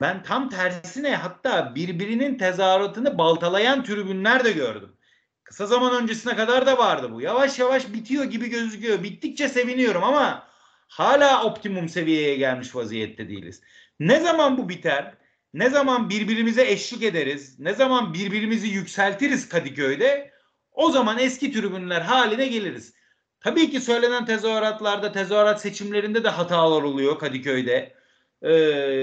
[0.00, 4.96] Ben tam tersine hatta birbirinin tezahüratını baltalayan tribünler de gördüm.
[5.44, 7.20] Kısa zaman öncesine kadar da vardı bu.
[7.20, 9.02] Yavaş yavaş bitiyor gibi gözüküyor.
[9.02, 10.48] Bittikçe seviniyorum ama
[10.88, 13.62] hala optimum seviyeye gelmiş vaziyette değiliz.
[14.00, 15.14] Ne zaman bu biter?
[15.54, 17.58] Ne zaman birbirimize eşlik ederiz?
[17.58, 20.33] Ne zaman birbirimizi yükseltiriz Kadıköy'de?
[20.74, 22.94] O zaman eski tribünler haline geliriz.
[23.40, 27.94] Tabii ki söylenen tezahüratlarda, tezahürat seçimlerinde de hatalar oluyor Kadıköy'de.
[28.42, 28.52] Ee,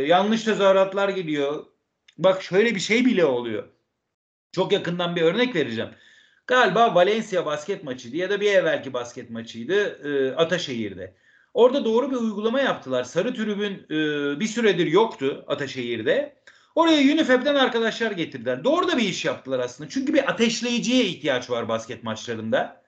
[0.07, 1.65] yanlış tezahüratlar geliyor.
[2.17, 3.67] Bak şöyle bir şey bile oluyor.
[4.51, 5.89] Çok yakından bir örnek vereceğim.
[6.47, 9.75] Galiba Valencia basket maçıydı ya da bir evvelki basket maçıydı
[10.07, 11.15] e, Ataşehir'de.
[11.53, 13.03] Orada doğru bir uygulama yaptılar.
[13.03, 16.40] Sarı tribün e, bir süredir yoktu Ataşehir'de.
[16.75, 18.63] Oraya UNIFEB'den arkadaşlar getirdiler.
[18.63, 19.89] Doğru da bir iş yaptılar aslında.
[19.89, 22.81] Çünkü bir ateşleyiciye ihtiyaç var basket maçlarında.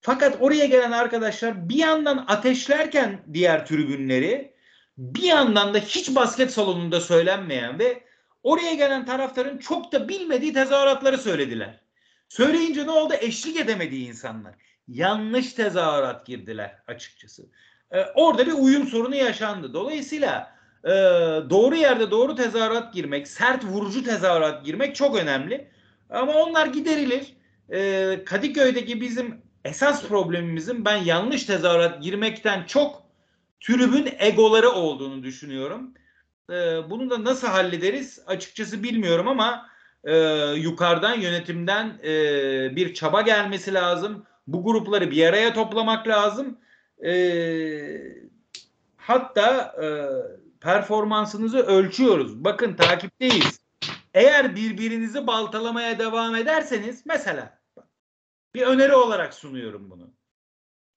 [0.00, 4.54] Fakat oraya gelen arkadaşlar bir yandan ateşlerken diğer tribünleri
[4.98, 8.04] bir yandan da hiç basket salonunda söylenmeyen ve
[8.42, 11.80] oraya gelen taraftarın çok da bilmediği tezahüratları söylediler.
[12.28, 13.14] Söyleyince ne oldu?
[13.20, 14.54] Eşlik edemediği insanlar.
[14.88, 17.46] Yanlış tezahürat girdiler açıkçası.
[17.90, 19.74] Ee, orada bir uyum sorunu yaşandı.
[19.74, 20.90] Dolayısıyla e,
[21.50, 25.70] doğru yerde doğru tezahürat girmek, sert vurucu tezahürat girmek çok önemli.
[26.10, 27.36] Ama onlar giderilir.
[27.72, 33.02] E, Kadıköy'deki bizim esas problemimizin ben yanlış tezahürat girmekten çok
[33.60, 35.94] tribün egoları olduğunu düşünüyorum.
[36.50, 36.54] E,
[36.90, 39.66] bunu da nasıl hallederiz açıkçası bilmiyorum ama
[40.04, 40.14] e,
[40.56, 42.12] yukarıdan yönetimden e,
[42.76, 44.26] bir çaba gelmesi lazım.
[44.46, 46.58] Bu grupları bir araya toplamak lazım.
[47.04, 47.12] E,
[48.96, 49.86] hatta e,
[50.60, 52.44] performansınızı ölçüyoruz.
[52.44, 53.60] Bakın takipteyiz.
[54.14, 57.60] Eğer birbirinizi baltalamaya devam ederseniz mesela
[58.54, 60.14] bir öneri olarak sunuyorum bunu.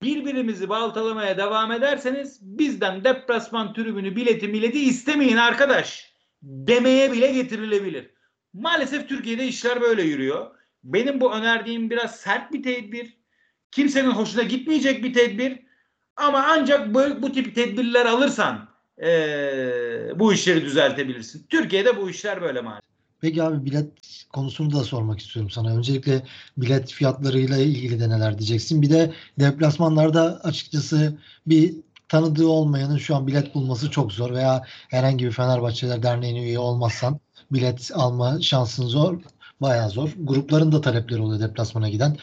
[0.02, 8.14] Birbirimizi baltalamaya devam ederseniz bizden deplasman tribünü bileti mileti istemeyin arkadaş demeye bile getirilebilir.
[8.54, 10.56] Maalesef Türkiye'de işler böyle yürüyor.
[10.84, 13.18] Benim bu önerdiğim biraz sert bir tedbir.
[13.72, 15.60] Kimsenin hoşuna gitmeyecek bir tedbir.
[16.16, 21.46] Ama ancak bu, bu tip tedbirler alırsan ee, bu işleri düzeltebilirsin.
[21.50, 22.94] Türkiye'de bu işler böyle maalesef.
[23.22, 23.88] Peki abi bilet
[24.34, 25.76] konusunu da sormak istiyorum sana.
[25.78, 26.24] Öncelikle
[26.58, 28.82] bilet fiyatlarıyla ilgili de neler diyeceksin?
[28.82, 31.76] Bir de deplasmanlarda açıkçası bir
[32.10, 37.20] tanıdığı olmayanın şu an bilet bulması çok zor veya herhangi bir Fenerbahçeler Derneği'ne üye olmazsan
[37.52, 39.18] bilet alma şansın zor.
[39.64, 40.10] Bayağı zor.
[40.20, 42.18] Grupların da talepleri oluyor deplasmana giden.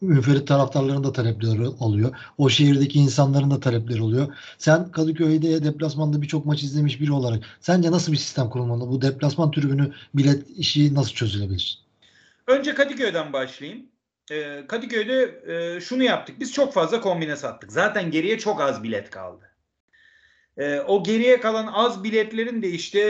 [0.00, 2.14] Müferit taraftarların da talepleri oluyor.
[2.38, 4.34] O şehirdeki insanların da talepleri oluyor.
[4.58, 8.88] Sen Kadıköy'de deplasmanda birçok maç izlemiş biri olarak sence nasıl bir sistem kurulmalı?
[8.88, 11.78] Bu deplasman tribünü bilet işi nasıl çözülebilir?
[12.46, 13.86] Önce Kadıköy'den başlayayım.
[14.30, 16.40] Ee, Kadıköy'de e, şunu yaptık.
[16.40, 17.72] Biz çok fazla kombine sattık.
[17.72, 19.51] Zaten geriye çok az bilet kaldı.
[20.58, 23.00] Ee, o geriye kalan az biletlerin de işte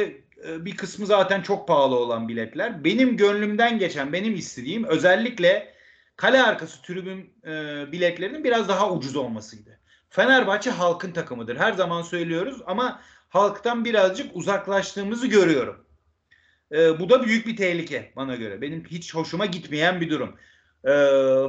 [0.49, 2.85] e, bir kısmı zaten çok pahalı olan biletler.
[2.85, 5.75] Benim gönlümden geçen, benim istediğim özellikle
[6.17, 7.53] kale arkası tribün e,
[7.93, 9.79] biletlerinin biraz daha ucuz olmasıydı.
[10.11, 11.57] Fenerbahçe halkın takımıdır.
[11.57, 15.87] Her zaman söylüyoruz ama halktan birazcık uzaklaştığımızı görüyorum.
[16.73, 18.61] E, bu da büyük bir tehlike bana göre.
[18.61, 20.37] Benim hiç hoşuma gitmeyen bir durum.
[20.85, 20.93] E,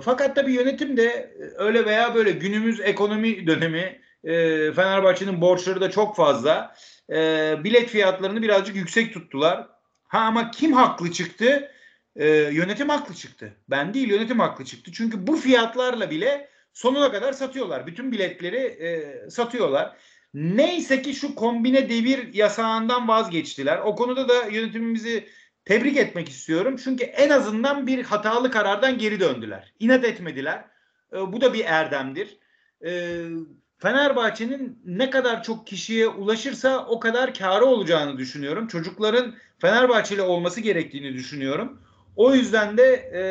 [0.02, 4.32] fakat tabii yönetim de öyle veya böyle günümüz ekonomi dönemi e,
[4.74, 6.76] Fenerbahçe'nin borçları da çok fazla.
[7.10, 7.16] E,
[7.64, 9.68] bilet fiyatlarını birazcık yüksek tuttular.
[10.08, 11.72] Ha ama kim haklı çıktı?
[12.16, 13.54] E, yönetim haklı çıktı.
[13.70, 14.92] Ben değil yönetim haklı çıktı.
[14.92, 17.88] Çünkü bu fiyatlarla bile sonuna kadar satıyorlar.
[17.88, 19.98] Bütün biletleri e, satıyorlar.
[20.34, 23.78] Neyse ki şu kombine devir yasağından vazgeçtiler.
[23.78, 25.30] O konuda da yönetimimizi
[25.66, 26.76] tebrik etmek istiyorum.
[26.84, 29.74] Çünkü en azından bir hatalı karardan geri döndüler.
[29.80, 30.66] İnat etmediler.
[31.14, 32.38] E, bu da bir erdemdir.
[32.86, 33.22] E,
[33.84, 38.68] Fenerbahçe'nin ne kadar çok kişiye ulaşırsa o kadar karı olacağını düşünüyorum.
[38.68, 41.82] Çocukların Fenerbahçeli olması gerektiğini düşünüyorum.
[42.16, 43.22] O yüzden de e,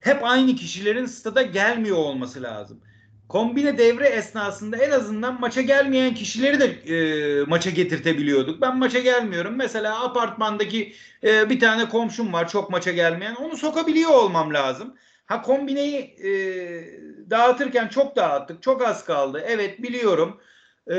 [0.00, 2.80] hep aynı kişilerin stada gelmiyor olması lazım.
[3.28, 8.60] Kombine devre esnasında en azından maça gelmeyen kişileri de e, maça getirtebiliyorduk.
[8.60, 9.54] Ben maça gelmiyorum.
[9.56, 10.92] Mesela apartmandaki
[11.24, 13.34] e, bir tane komşum var çok maça gelmeyen.
[13.34, 14.96] Onu sokabiliyor olmam lazım.
[15.26, 16.30] Ha kombineyi e,
[17.30, 18.62] dağıtırken çok dağıttık.
[18.62, 19.44] Çok az kaldı.
[19.46, 20.40] Evet biliyorum.
[20.90, 20.94] E,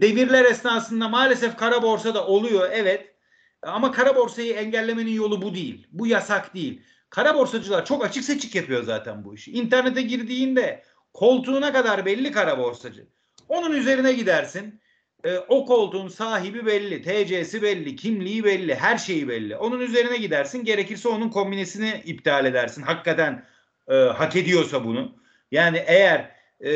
[0.00, 2.70] devirler esnasında maalesef kara borsa da oluyor.
[2.72, 3.14] Evet.
[3.62, 5.86] Ama kara borsayı engellemenin yolu bu değil.
[5.90, 6.82] Bu yasak değil.
[7.10, 9.52] Kara borsacılar çok açık seçik yapıyor zaten bu işi.
[9.52, 10.82] İnternete girdiğinde
[11.14, 13.06] koltuğuna kadar belli kara borsacı.
[13.48, 14.80] Onun üzerine gidersin.
[15.24, 19.56] E, o koltuğun sahibi belli, TC'si belli, kimliği belli, her şeyi belli.
[19.56, 20.64] Onun üzerine gidersin.
[20.64, 22.82] Gerekirse onun kombinesini iptal edersin.
[22.82, 23.44] Hakikaten
[23.88, 25.12] e, hak ediyorsa bunu.
[25.50, 26.30] Yani eğer
[26.64, 26.70] e,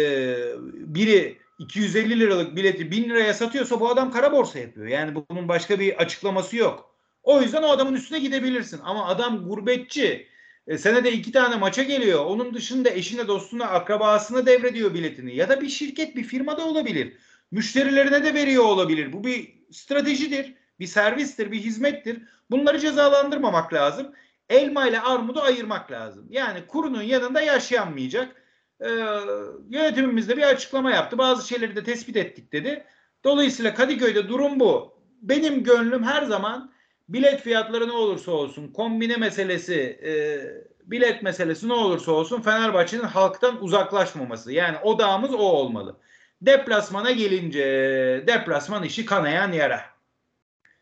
[0.72, 4.86] biri 250 liralık bileti 1000 liraya satıyorsa bu adam kara borsa yapıyor.
[4.86, 6.96] Yani bunun başka bir açıklaması yok.
[7.22, 8.80] O yüzden o adamın üstüne gidebilirsin.
[8.84, 10.28] Ama adam gurbetçi.
[10.66, 12.24] E, senede iki tane maça geliyor.
[12.24, 15.36] Onun dışında eşine, dostuna, akrabasına devrediyor biletini.
[15.36, 17.12] Ya da bir şirket, bir firmada olabilir.
[17.50, 19.12] Müşterilerine de veriyor olabilir.
[19.12, 22.22] Bu bir stratejidir, bir servistir, bir hizmettir.
[22.50, 24.12] Bunları cezalandırmamak lazım.
[24.50, 26.26] Elma ile armudu ayırmak lazım.
[26.30, 28.42] Yani kurunun yanında yaşayanmayacak.
[28.80, 28.88] Ee,
[29.70, 31.18] yönetimimiz de bir açıklama yaptı.
[31.18, 32.84] Bazı şeyleri de tespit ettik dedi.
[33.24, 34.96] Dolayısıyla Kadıköy'de durum bu.
[35.22, 36.72] Benim gönlüm her zaman
[37.08, 40.12] bilet fiyatları ne olursa olsun, kombine meselesi, e,
[40.90, 44.52] bilet meselesi ne olursa olsun Fenerbahçe'nin halktan uzaklaşmaması.
[44.52, 45.96] Yani odağımız o olmalı.
[46.42, 47.64] Deplasmana gelince
[48.26, 49.80] deplasman işi kanayan yara.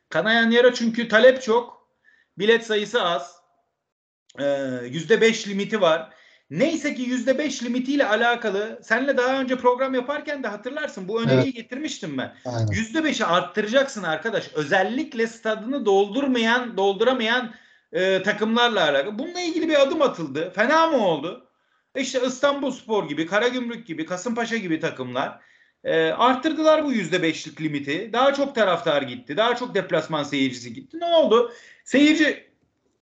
[0.09, 1.89] Kanayan yara çünkü talep çok.
[2.39, 3.44] Bilet sayısı az.
[4.91, 6.11] Yüzde beş limiti var.
[6.51, 11.45] Neyse ki yüzde beş limitiyle alakalı senle daha önce program yaparken de hatırlarsın bu öneriyi
[11.45, 11.55] evet.
[11.55, 12.35] getirmiştim ben.
[12.71, 14.51] Yüzde beşi arttıracaksın arkadaş.
[14.55, 17.55] Özellikle stadını doldurmayan, dolduramayan
[17.93, 19.19] e, takımlarla alakalı.
[19.19, 20.53] Bununla ilgili bir adım atıldı.
[20.55, 21.51] Fena mı oldu?
[21.97, 25.41] İşte İstanbul Spor gibi, Karagümrük gibi, Kasımpaşa gibi takımlar
[25.85, 28.11] e, arttırdılar bu yüzde beşlik limiti.
[28.13, 29.37] Daha çok taraftar gitti.
[29.37, 31.01] Daha çok deplasman seyircisi gitti.
[31.01, 31.53] Ne oldu?
[31.85, 32.54] Seyirci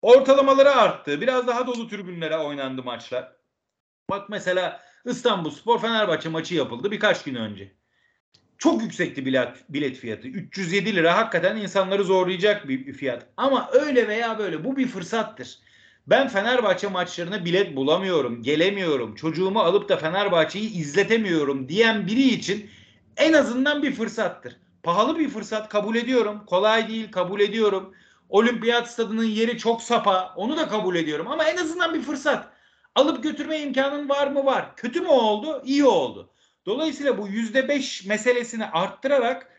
[0.03, 1.21] ortalamaları arttı.
[1.21, 3.33] Biraz daha dolu tribünlere oynandı maçlar.
[4.11, 7.73] Bak mesela İstanbul Spor Fenerbahçe maçı yapıldı birkaç gün önce.
[8.59, 10.29] Çok yüksekti bilet, bilet fiyatı.
[10.29, 13.27] 307 lira hakikaten insanları zorlayacak bir fiyat.
[13.37, 15.59] Ama öyle veya böyle bu bir fırsattır.
[16.07, 22.71] Ben Fenerbahçe maçlarına bilet bulamıyorum, gelemiyorum, çocuğumu alıp da Fenerbahçe'yi izletemiyorum diyen biri için
[23.17, 24.57] en azından bir fırsattır.
[24.83, 26.43] Pahalı bir fırsat kabul ediyorum.
[26.47, 27.95] Kolay değil kabul ediyorum.
[28.31, 30.35] Olimpiyat stadının yeri çok sapa.
[30.37, 32.49] Onu da kabul ediyorum ama en azından bir fırsat.
[32.95, 34.45] Alıp götürme imkanın var mı?
[34.45, 34.77] Var.
[34.77, 35.63] Kötü mü oldu?
[35.65, 36.31] İyi oldu.
[36.67, 39.51] Dolayısıyla bu yüzde beş meselesini arttırarak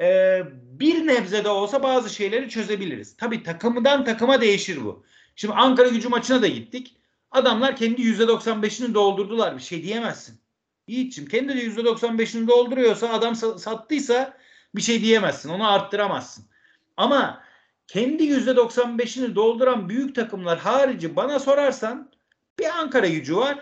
[0.00, 3.16] e, bir nebze de olsa bazı şeyleri çözebiliriz.
[3.16, 5.04] Tabii takımdan takıma değişir bu.
[5.36, 6.96] Şimdi Ankara gücü maçına da gittik.
[7.30, 9.56] Adamlar kendi yüzde doksan beşini doldurdular.
[9.56, 10.40] Bir şey diyemezsin.
[10.88, 14.36] Yiğit'ciğim kendi de yüzde doksan beşini dolduruyorsa adam sattıysa
[14.74, 15.48] bir şey diyemezsin.
[15.48, 16.44] Onu arttıramazsın.
[16.96, 17.42] Ama
[17.92, 22.10] kendi yüzde doksan beşini dolduran büyük takımlar harici bana sorarsan
[22.58, 23.58] bir Ankara gücü var.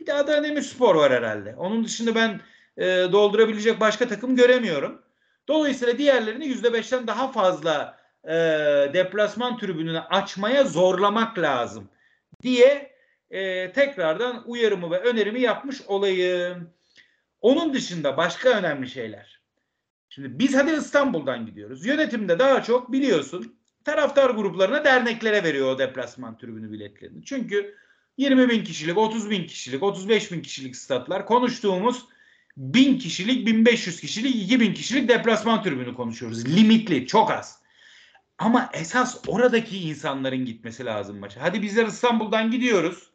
[0.00, 1.54] Bir de Adana Demirspor var herhalde.
[1.56, 2.40] Onun dışında ben
[2.76, 5.02] e, doldurabilecek başka takım göremiyorum.
[5.48, 8.34] Dolayısıyla diğerlerini yüzde beşten daha fazla e,
[8.94, 11.88] deplasman tribününü açmaya zorlamak lazım
[12.42, 12.90] diye
[13.30, 16.70] e, tekrardan uyarımı ve önerimi yapmış olayım.
[17.40, 19.35] Onun dışında başka önemli şeyler.
[20.08, 21.86] Şimdi biz hadi İstanbul'dan gidiyoruz.
[21.86, 27.24] Yönetimde daha çok biliyorsun taraftar gruplarına derneklere veriyor o deplasman tribünü biletlerini.
[27.24, 27.74] Çünkü
[28.16, 32.06] 20 bin kişilik, 30 bin kişilik, 35 bin kişilik statlar konuştuğumuz
[32.56, 36.56] 1000 kişilik, 1500 kişilik, 2000 kişilik deplasman tribünü konuşuyoruz.
[36.56, 37.62] Limitli, çok az.
[38.38, 41.42] Ama esas oradaki insanların gitmesi lazım maça.
[41.42, 43.10] Hadi bizler İstanbul'dan gidiyoruz.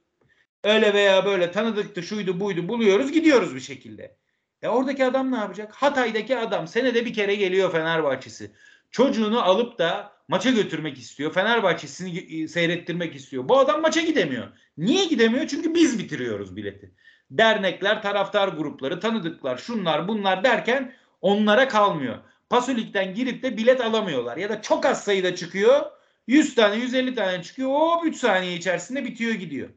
[0.63, 4.17] Öyle veya böyle tanıdıktı, şuydu, buydu buluyoruz, gidiyoruz bir şekilde.
[4.61, 5.73] E oradaki adam ne yapacak?
[5.73, 8.51] Hatay'daki adam senede bir kere geliyor Fenerbahçesi.
[8.91, 11.33] Çocuğunu alıp da maça götürmek istiyor.
[11.33, 13.49] Fenerbahçe'sini seyrettirmek istiyor.
[13.49, 14.47] Bu adam maça gidemiyor.
[14.77, 15.47] Niye gidemiyor?
[15.47, 16.91] Çünkü biz bitiriyoruz bileti.
[17.31, 22.17] Dernekler, taraftar grupları, tanıdıklar, şunlar bunlar derken onlara kalmıyor.
[22.49, 24.37] Pasolik'ten girip de bilet alamıyorlar.
[24.37, 25.85] Ya da çok az sayıda çıkıyor.
[26.27, 27.69] 100 tane, 150 tane çıkıyor.
[27.71, 29.69] O 3 saniye içerisinde bitiyor gidiyor.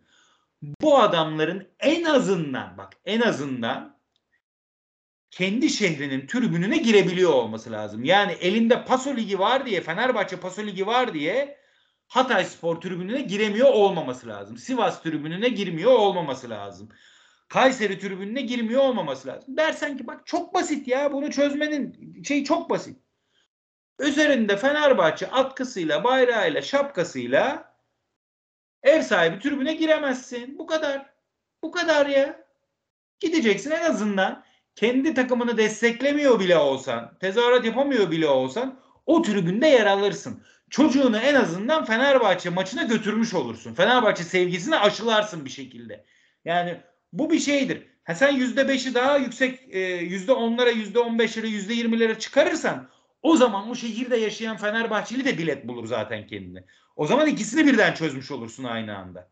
[0.81, 3.94] Bu adamların en azından bak en azından
[5.35, 8.05] kendi şehrinin tribününe girebiliyor olması lazım.
[8.05, 11.59] Yani elinde Paso Ligi var diye, Fenerbahçe Paso Ligi var diye
[12.07, 14.59] Hatay Spor tribününe giremiyor olmaması lazım.
[14.59, 16.89] Sivas tribününe girmiyor olmaması lazım.
[17.49, 19.57] Kayseri tribününe girmiyor olmaması lazım.
[19.57, 22.99] Dersen ki bak çok basit ya bunu çözmenin şey çok basit.
[23.99, 27.75] Üzerinde Fenerbahçe atkısıyla, bayrağıyla, şapkasıyla
[28.83, 30.59] ev sahibi tribüne giremezsin.
[30.59, 31.15] Bu kadar.
[31.63, 32.45] Bu kadar ya.
[33.21, 34.45] Gideceksin en azından
[34.77, 40.43] kendi takımını desteklemiyor bile olsan, tezahürat yapamıyor bile olsan o tribünde yer alırsın.
[40.71, 43.75] Çocuğunu en azından Fenerbahçe maçına götürmüş olursun.
[43.75, 46.05] Fenerbahçe sevgisini aşılarsın bir şekilde.
[46.45, 46.81] Yani
[47.13, 47.87] bu bir şeydir.
[48.05, 52.91] Ha sen yüzde beşi daha yüksek e, yüzde onlara yüzde on beşlere yüzde yirmilere çıkarırsan
[53.23, 56.65] O zaman o şehirde yaşayan Fenerbahçeli de bilet bulur zaten kendine.
[56.97, 59.31] O zaman ikisini birden çözmüş olursun aynı anda.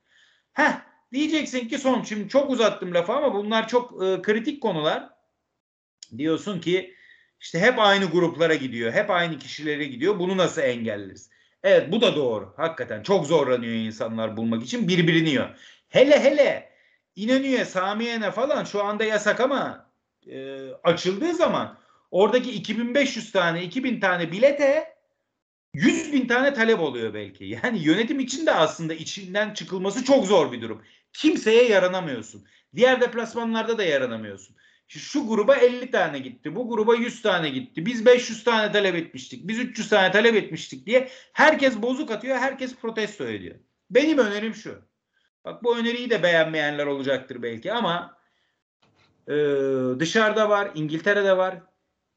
[0.53, 0.73] Heh,
[1.13, 5.12] diyeceksin ki son şimdi çok uzattım lafı ama bunlar çok e, kritik konular.
[6.19, 6.95] Diyorsun ki
[7.41, 10.19] işte hep aynı gruplara gidiyor, hep aynı kişilere gidiyor.
[10.19, 11.31] Bunu nasıl engelleriz?
[11.63, 12.55] Evet bu da doğru.
[12.57, 15.49] Hakikaten çok zorlanıyor insanlar bulmak için birbirini yiyor.
[15.89, 16.73] Hele hele
[17.17, 19.91] İnönü'ye, Samiye'ne falan şu anda yasak ama
[20.27, 21.79] e, açıldığı zaman
[22.11, 24.95] oradaki 2500 tane, 2000 tane bilete
[25.75, 27.45] 100 bin tane talep oluyor belki.
[27.45, 30.83] Yani yönetim için de aslında içinden çıkılması çok zor bir durum.
[31.13, 32.47] Kimseye yaranamıyorsun.
[32.77, 34.57] Diğer deplasmanlarda da yaranamıyorsun.
[34.99, 36.55] Şu gruba 50 tane gitti.
[36.57, 37.87] Bu gruba 100 tane gitti.
[37.87, 39.49] Biz 500 tane talep etmiştik.
[39.49, 42.37] Biz 300 tane talep etmiştik diye herkes bozuk atıyor.
[42.37, 43.57] Herkes protesto ediyor.
[43.91, 44.83] Benim önerim şu.
[45.45, 48.17] Bak bu öneriyi de beğenmeyenler olacaktır belki ama
[49.29, 49.35] e,
[49.99, 51.63] dışarıda var, İngiltere'de var.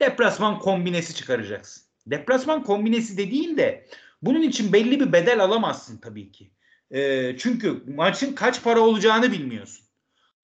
[0.02, 1.84] Deplasman kombinesi çıkaracaksın.
[2.08, 3.88] Deplasman kombinesi dediğin de
[4.22, 6.52] bunun için belli bir bedel alamazsın tabii ki.
[6.92, 9.85] E, çünkü maçın kaç para olacağını bilmiyorsun.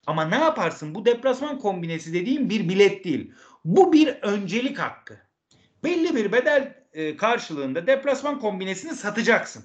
[0.06, 0.94] Ama ne yaparsın?
[0.94, 3.32] Bu deplasman kombinesi dediğim bir bilet değil.
[3.64, 5.18] Bu bir öncelik hakkı.
[5.84, 9.64] Belli bir bedel e, karşılığında deplasman kombinesini satacaksın.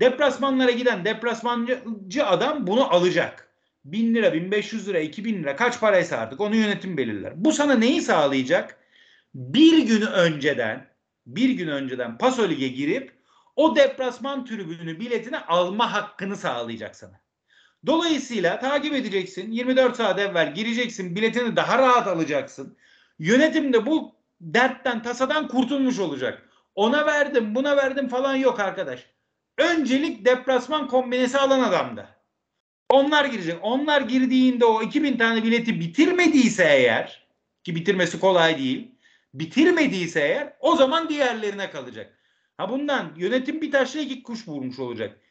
[0.00, 3.48] Deplasmanlara giden deplasmancı adam bunu alacak.
[3.84, 7.32] 1000 lira, 1500 lira, 2000 lira kaç paraysa artık onu yönetim belirler.
[7.36, 8.78] Bu sana neyi sağlayacak?
[9.34, 10.92] Bir gün önceden
[11.26, 13.12] bir gün önceden Paso Lig'e girip
[13.56, 17.21] o deplasman tribünü biletini alma hakkını sağlayacak sana.
[17.86, 19.52] Dolayısıyla takip edeceksin.
[19.52, 21.16] 24 saat evvel gireceksin.
[21.16, 22.76] Biletini daha rahat alacaksın.
[23.18, 26.48] Yönetim de bu dertten, tasadan kurtulmuş olacak.
[26.74, 29.06] Ona verdim, buna verdim falan yok arkadaş.
[29.58, 32.08] Öncelik deplasman kombinesi alan adamda.
[32.90, 33.58] Onlar girecek.
[33.62, 37.26] Onlar girdiğinde o 2000 tane bileti bitirmediyse eğer
[37.64, 38.90] ki bitirmesi kolay değil.
[39.34, 42.18] Bitirmediyse eğer o zaman diğerlerine kalacak.
[42.56, 45.21] Ha bundan yönetim bir taşla iki kuş vurmuş olacak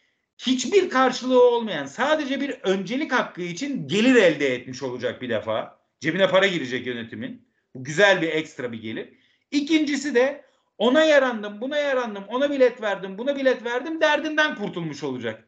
[0.47, 5.79] hiçbir karşılığı olmayan sadece bir öncelik hakkı için gelir elde etmiş olacak bir defa.
[5.99, 7.47] Cebine para girecek yönetimin.
[7.75, 9.09] Bu güzel bir ekstra bir gelir.
[9.51, 10.45] İkincisi de
[10.77, 15.47] ona yarandım, buna yarandım, ona bilet verdim, buna bilet verdim derdinden kurtulmuş olacak.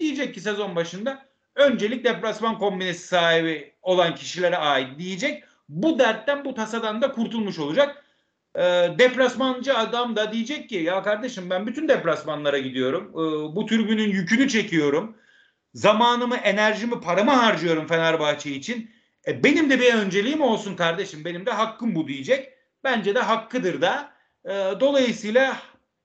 [0.00, 5.44] Diyecek ki sezon başında öncelik deplasman kombinesi sahibi olan kişilere ait diyecek.
[5.68, 8.03] Bu dertten, bu tasadan da kurtulmuş olacak.
[8.56, 8.60] E,
[8.98, 13.10] deplasmancı adam da diyecek ki ya kardeşim ben bütün deplasmanlara gidiyorum.
[13.10, 15.16] E, bu tribünün yükünü çekiyorum.
[15.74, 18.90] Zamanımı, enerjimi, paramı harcıyorum Fenerbahçe için.
[19.26, 21.24] E, benim de bir önceliğim olsun kardeşim.
[21.24, 22.48] Benim de hakkım bu diyecek.
[22.84, 24.12] Bence de hakkıdır da.
[24.44, 25.56] E, dolayısıyla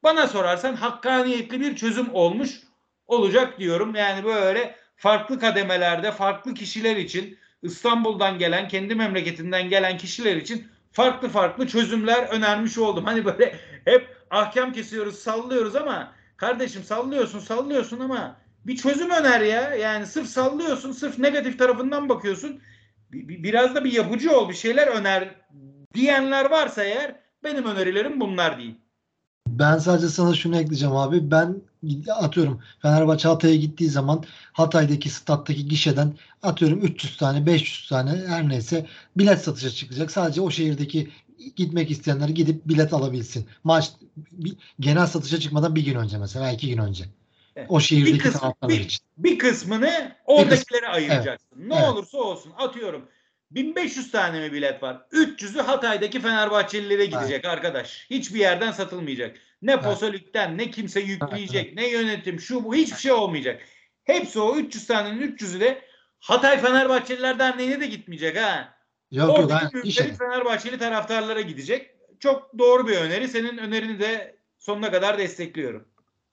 [0.04, 2.60] bana sorarsan hakkaniyetli bir çözüm olmuş
[3.08, 3.96] olacak diyorum.
[3.96, 11.30] Yani böyle farklı kademelerde farklı kişiler için İstanbul'dan gelen, kendi memleketinden gelen kişiler için farklı
[11.30, 13.06] farklı çözümler önermiş oldum.
[13.06, 19.76] Hani böyle hep ahkam kesiyoruz, sallıyoruz ama kardeşim sallıyorsun, sallıyorsun ama bir çözüm öner ya.
[19.76, 22.62] Yani sırf sallıyorsun, sırf negatif tarafından bakıyorsun.
[23.12, 25.36] Biraz da bir yapıcı ol, bir şeyler öner
[25.94, 28.76] diyenler varsa eğer benim önerilerim bunlar değil.
[29.48, 31.32] Ben sadece sana şunu ekleyeceğim abi.
[31.32, 31.62] Ben
[32.12, 36.14] atıyorum Fenerbahçe Hatay'a gittiği zaman Hatay'daki stattaki gişeden
[36.44, 38.86] atıyorum 300 tane 500 tane her neyse
[39.18, 40.12] bilet satışa çıkacak.
[40.12, 41.10] Sadece o şehirdeki
[41.56, 43.48] gitmek isteyenler gidip bilet alabilsin.
[43.64, 43.92] Maç
[44.80, 47.06] genel satışa çıkmadan bir gün önce mesela iki gün önce.
[47.70, 49.00] O şehirdeki bir kısmı, bir, için.
[49.18, 51.48] Bir kısmını oradakilere ayıracaksın.
[51.58, 51.68] Evet.
[51.68, 51.90] Ne evet.
[51.90, 53.06] olursa olsun atıyorum
[53.52, 55.02] 1500 tane mi bilet var?
[55.12, 57.46] 300'ü Hatay'daki Fenerbahçelilere gidecek evet.
[57.46, 58.08] arkadaş.
[58.10, 59.38] Hiçbir yerden satılmayacak.
[59.62, 59.84] Ne evet.
[59.84, 61.76] Posolik'ten ne kimse yükleyecek evet.
[61.76, 63.62] ne yönetim şu bu hiçbir şey olmayacak.
[64.04, 65.82] Hepsi o 300 tanenin 300'ü de
[66.20, 68.80] Hatay Fenerbahçeliler Derneği'ne de gitmidecek ha.
[69.12, 69.86] Yok Oradaki yok.
[69.86, 70.14] Şey.
[70.14, 71.90] Fenerbahçeli taraftarlara gidecek.
[72.20, 73.28] Çok doğru bir öneri.
[73.28, 75.88] Senin önerini de sonuna kadar destekliyorum.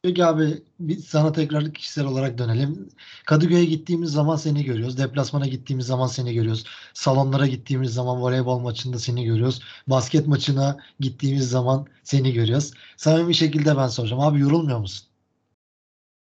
[0.06, 2.88] Peki abi biz sana tekrar kişisel olarak dönelim.
[3.24, 4.98] Kadıköy'e gittiğimiz zaman seni görüyoruz.
[4.98, 6.64] Deplasmana gittiğimiz zaman seni görüyoruz.
[6.94, 9.62] Salonlara gittiğimiz zaman voleybol maçında seni görüyoruz.
[9.86, 12.72] Basket maçına gittiğimiz zaman seni görüyoruz.
[12.96, 14.22] Samimi bir şekilde ben soracağım.
[14.22, 15.08] Abi yorulmuyor musun?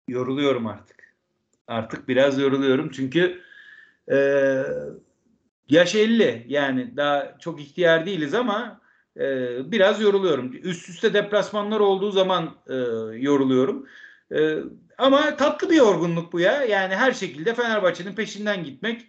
[0.08, 1.16] Yoruluyorum artık.
[1.68, 3.42] Artık biraz yoruluyorum çünkü
[4.12, 4.18] e,
[5.70, 8.82] yaş 50 yani daha çok ihtiyar değiliz ama
[9.20, 10.54] e, biraz yoruluyorum.
[10.64, 12.74] Üst üste deplasmanlar olduğu zaman e,
[13.18, 13.88] yoruluyorum.
[14.36, 14.58] E,
[14.98, 16.64] ama tatlı bir yorgunluk bu ya.
[16.64, 19.08] Yani her şekilde Fenerbahçe'nin peşinden gitmek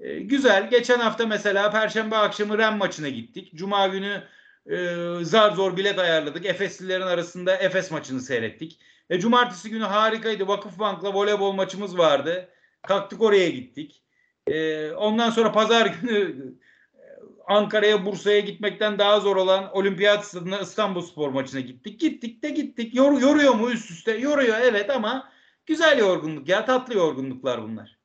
[0.00, 0.70] e, güzel.
[0.70, 3.52] Geçen hafta mesela Perşembe akşamı Ren maçına gittik.
[3.54, 4.22] Cuma günü
[4.66, 6.46] e, zar zor bilet ayarladık.
[6.46, 8.80] Efeslilerin arasında Efes maçını seyrettik.
[9.10, 10.48] E, cumartesi günü harikaydı.
[10.48, 12.48] Vakıfbank'la voleybol maçımız vardı.
[12.82, 14.02] Kalktık oraya gittik.
[14.46, 16.36] E, ondan sonra pazar günü
[17.46, 22.00] Ankara'ya Bursa'ya gitmekten daha zor olan Olimpiyat Stadı'na İstanbul Spor maçına gittik.
[22.00, 22.94] Gittik de gittik.
[22.94, 24.12] Yor, yoruyor mu üst üste?
[24.12, 25.28] Yoruyor evet ama
[25.66, 27.96] güzel yorgunluk ya tatlı yorgunluklar bunlar.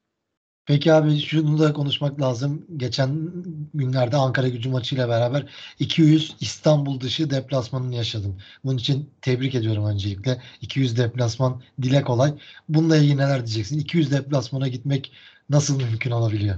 [0.65, 2.65] Peki abi şunu da konuşmak lazım.
[2.77, 3.31] Geçen
[3.73, 5.45] günlerde Ankara gücü maçıyla beraber
[5.79, 8.37] 200 İstanbul dışı deplasmanını yaşadım.
[8.63, 10.41] Bunun için tebrik ediyorum öncelikle.
[10.61, 12.33] 200 deplasman dile kolay.
[12.69, 13.79] Bununla ilgili neler diyeceksin?
[13.79, 15.11] 200 deplasmana gitmek
[15.49, 16.55] nasıl mümkün olabiliyor?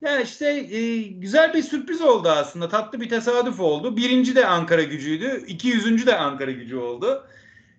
[0.00, 2.68] Ya işte e, güzel bir sürpriz oldu aslında.
[2.68, 3.96] Tatlı bir tesadüf oldu.
[3.96, 5.44] Birinci de Ankara gücüydü.
[5.46, 6.06] 200.
[6.06, 7.28] de Ankara gücü oldu.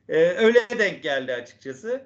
[0.10, 2.06] E, öyle denk geldi açıkçası.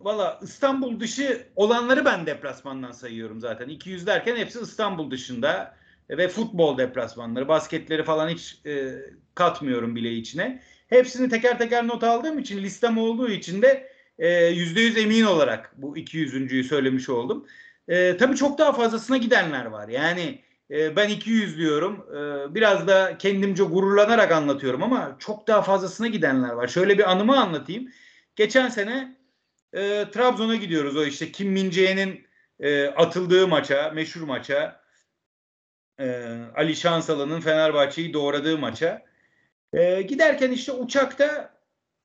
[0.00, 3.68] Valla İstanbul dışı olanları ben deplasmandan sayıyorum zaten.
[3.68, 5.76] 200 derken hepsi İstanbul dışında
[6.10, 8.94] ve futbol deplasmanları, basketleri falan hiç e,
[9.34, 10.62] katmıyorum bile içine.
[10.88, 15.96] Hepsini teker teker not aldığım için listem olduğu için de e, %100 emin olarak bu
[15.96, 17.46] 200.'ü söylemiş oldum.
[17.88, 19.88] E, tabii çok daha fazlasına gidenler var.
[19.88, 22.06] Yani e, ben 200 diyorum.
[22.10, 26.68] E, biraz da kendimce gururlanarak anlatıyorum ama çok daha fazlasına gidenler var.
[26.68, 27.88] Şöyle bir anımı anlatayım.
[28.36, 29.16] Geçen sene
[29.72, 32.26] e, Trabzon'a gidiyoruz o işte Kim Min-jae'nin
[32.60, 34.80] e, atıldığı maça, meşhur maça.
[36.00, 36.24] E,
[36.56, 39.02] Ali Şansalan'ın Fenerbahçe'yi doğradığı maça.
[39.72, 41.55] E, giderken işte uçakta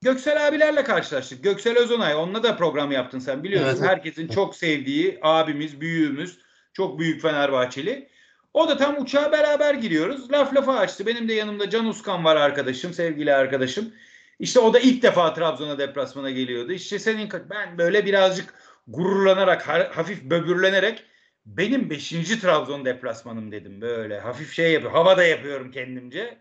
[0.01, 1.43] Göksel abilerle karşılaştık.
[1.43, 2.15] Göksel Özonay.
[2.15, 3.69] Onunla da program yaptın sen biliyorsun.
[3.69, 3.89] Evet.
[3.89, 6.39] Herkesin çok sevdiği abimiz, büyüğümüz.
[6.73, 8.09] Çok büyük Fenerbahçeli.
[8.53, 10.31] O da tam uçağa beraber giriyoruz.
[10.31, 11.05] Laf lafa açtı.
[11.05, 13.93] Benim de yanımda Can Uskan var arkadaşım, sevgili arkadaşım.
[14.39, 16.71] İşte o da ilk defa Trabzon'a deplasmana geliyordu.
[16.71, 18.53] İşte senin ben böyle birazcık
[18.87, 21.03] gururlanarak, hafif böbürlenerek
[21.45, 22.09] benim 5.
[22.41, 24.19] Trabzon deplasmanım dedim böyle.
[24.19, 24.91] Hafif şey yapıyor.
[24.91, 26.37] Havada yapıyorum kendimce.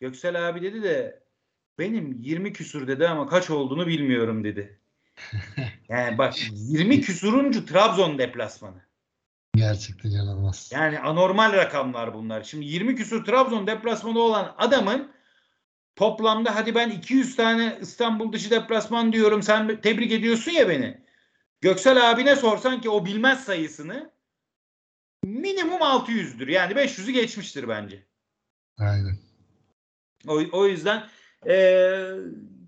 [0.00, 1.23] Göksel abi dedi de
[1.78, 4.80] benim 20 küsür dedi ama kaç olduğunu bilmiyorum dedi.
[5.88, 8.82] Yani bak 20 küsuruncu Trabzon deplasmanı.
[9.54, 10.70] Gerçekten inanılmaz.
[10.72, 12.42] Yani anormal rakamlar bunlar.
[12.42, 15.12] Şimdi 20 küsur Trabzon deplasmanı olan adamın
[15.96, 21.04] toplamda hadi ben 200 tane İstanbul dışı deplasman diyorum sen tebrik ediyorsun ya beni.
[21.60, 24.10] Göksel abine sorsan ki o bilmez sayısını
[25.24, 26.50] minimum 600'dür.
[26.50, 28.06] Yani 500'ü geçmiştir bence.
[28.78, 29.18] Aynen.
[30.28, 31.08] O, o yüzden
[31.48, 31.96] e,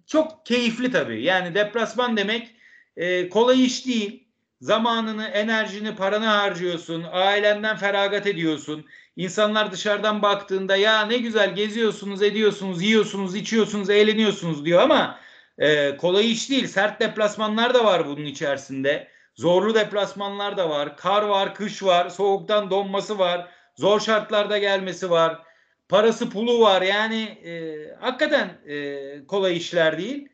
[0.07, 1.23] çok keyifli tabii.
[1.23, 2.55] Yani deplasman demek
[2.97, 4.27] e, kolay iş değil.
[4.61, 7.05] Zamanını, enerjini, paranı harcıyorsun.
[7.13, 8.87] Ailenden feragat ediyorsun.
[9.17, 15.19] İnsanlar dışarıdan baktığında ya ne güzel geziyorsunuz, ediyorsunuz, yiyorsunuz, içiyorsunuz, eğleniyorsunuz diyor ama
[15.59, 16.67] e, kolay iş değil.
[16.67, 19.09] Sert deplasmanlar da var bunun içerisinde.
[19.35, 20.97] Zorlu deplasmanlar da var.
[20.97, 23.49] Kar var, kış var, soğuktan donması var.
[23.77, 25.46] Zor şartlarda gelmesi var
[25.89, 26.83] parası pulu var.
[26.83, 30.29] Yani e, hakikaten e, kolay işler değil.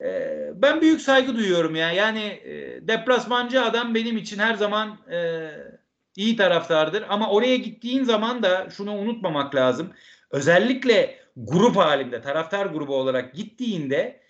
[0.00, 1.92] E, ben büyük saygı duyuyorum ya.
[1.92, 5.50] Yani e, deplasmancı adam benim için her zaman e,
[6.16, 7.04] iyi taraftardır.
[7.08, 9.92] Ama oraya gittiğin zaman da şunu unutmamak lazım.
[10.30, 14.20] Özellikle grup halinde, taraftar grubu olarak gittiğinde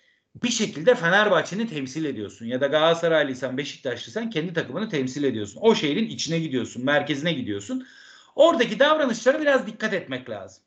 [0.43, 2.45] bir şekilde Fenerbahçe'ni temsil ediyorsun.
[2.45, 5.59] Ya da Galatasaraylıysan, Beşiktaşlıysan kendi takımını temsil ediyorsun.
[5.61, 7.87] O şehrin içine gidiyorsun, merkezine gidiyorsun.
[8.35, 10.64] Oradaki davranışlara biraz dikkat etmek lazım.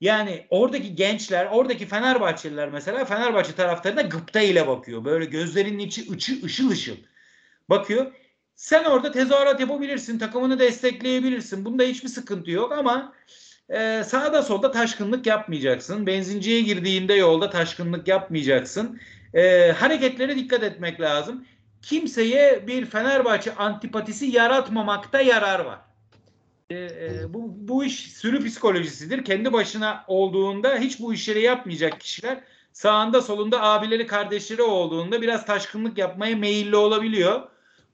[0.00, 5.04] Yani oradaki gençler, oradaki Fenerbahçeliler mesela Fenerbahçe taraftarına gıpta ile bakıyor.
[5.04, 6.96] Böyle gözlerinin içi ıçı, ışıl ışıl
[7.70, 8.12] bakıyor.
[8.54, 11.64] Sen orada tezahürat yapabilirsin, takımını destekleyebilirsin.
[11.64, 13.12] Bunda hiçbir sıkıntı yok ama
[13.68, 16.06] e, sağda solda taşkınlık yapmayacaksın.
[16.06, 19.00] Benzinciye girdiğinde yolda taşkınlık yapmayacaksın.
[19.34, 21.44] E, hareketlere dikkat etmek lazım.
[21.82, 25.87] Kimseye bir Fenerbahçe antipatisi yaratmamakta yarar var.
[26.70, 29.24] E, e, bu, bu iş sürü psikolojisidir.
[29.24, 32.40] Kendi başına olduğunda hiç bu işleri yapmayacak kişiler
[32.72, 37.42] sağında solunda abileri kardeşleri olduğunda biraz taşkınlık yapmaya meyilli olabiliyor.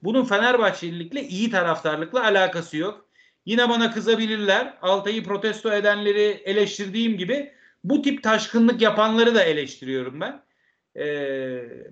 [0.03, 3.05] Bunun Fenerbahçelilikle iyi taraftarlıkla alakası yok.
[3.45, 4.77] Yine bana kızabilirler.
[4.81, 7.51] Altay'ı protesto edenleri eleştirdiğim gibi
[7.83, 10.43] bu tip taşkınlık yapanları da eleştiriyorum ben.
[10.95, 11.05] E,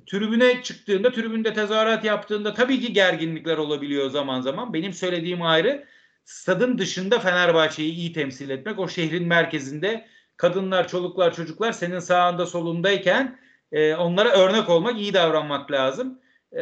[0.05, 4.73] tribüne çıktığında, tribünde tezahürat yaptığında tabii ki gerginlikler olabiliyor zaman zaman.
[4.73, 5.85] Benim söylediğim ayrı
[6.25, 8.79] stadın dışında Fenerbahçe'yi iyi temsil etmek.
[8.79, 10.07] O şehrin merkezinde
[10.37, 13.39] kadınlar, çoluklar, çocuklar senin sağında solundayken
[13.71, 16.19] e, onlara örnek olmak, iyi davranmak lazım.
[16.51, 16.61] E,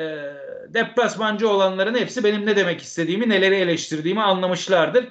[0.68, 5.07] deplasmancı olanların hepsi benim ne demek istediğimi, neleri eleştirdiğimi anlamışlardır.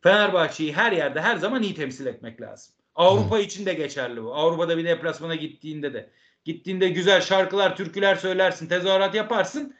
[0.00, 2.74] Fenerbahçe'yi her yerde her zaman iyi temsil etmek lazım.
[2.94, 3.44] Avrupa hmm.
[3.44, 4.34] için de geçerli bu.
[4.34, 6.10] Avrupa'da bir deplasmana gittiğinde de.
[6.44, 9.74] Gittiğinde güzel şarkılar, türküler söylersin, tezahürat yaparsın.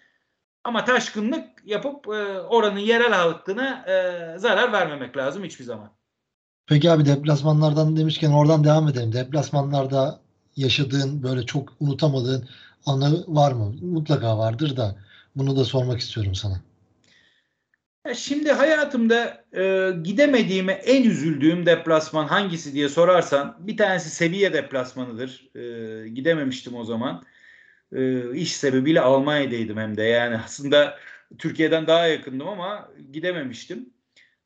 [0.64, 5.90] Ama taşkınlık yapıp e, oranın yerel halkına e, zarar vermemek lazım hiçbir zaman.
[6.66, 9.12] Peki abi deplasmanlardan demişken oradan devam edelim.
[9.12, 10.20] Deplasmanlarda
[10.56, 12.48] yaşadığın böyle çok unutamadığın
[12.86, 13.74] anı var mı?
[13.82, 14.96] Mutlaka vardır da
[15.36, 16.60] bunu da sormak istiyorum sana.
[18.14, 25.50] Şimdi hayatımda e, gidemediğim en üzüldüğüm deplasman hangisi diye sorarsan bir tanesi Sevilla deplasmanıdır.
[25.54, 27.22] E, gidememiştim o zaman.
[27.93, 30.03] E, iş sebebiyle Almanya'daydım hem de.
[30.03, 30.99] Yani aslında
[31.38, 33.90] Türkiye'den daha yakındım ama gidememiştim.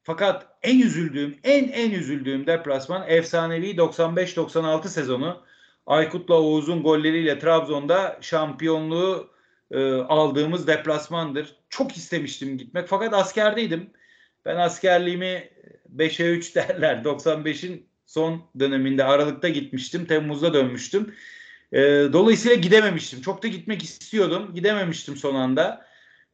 [0.03, 5.43] Fakat en üzüldüğüm, en en üzüldüğüm deplasman efsanevi 95-96 sezonu.
[5.87, 9.31] Aykut'la Oğuz'un golleriyle Trabzon'da şampiyonluğu
[9.71, 11.57] e, aldığımız deplasmandır.
[11.69, 13.91] Çok istemiştim gitmek fakat askerdeydim.
[14.45, 15.51] Ben askerliğimi
[15.97, 16.97] 5'e 3 derler.
[16.97, 20.07] 95'in son döneminde Aralık'ta gitmiştim.
[20.07, 21.15] Temmuz'da dönmüştüm.
[21.73, 21.79] E,
[22.13, 23.21] dolayısıyla gidememiştim.
[23.21, 24.55] Çok da gitmek istiyordum.
[24.55, 25.87] Gidememiştim son anda.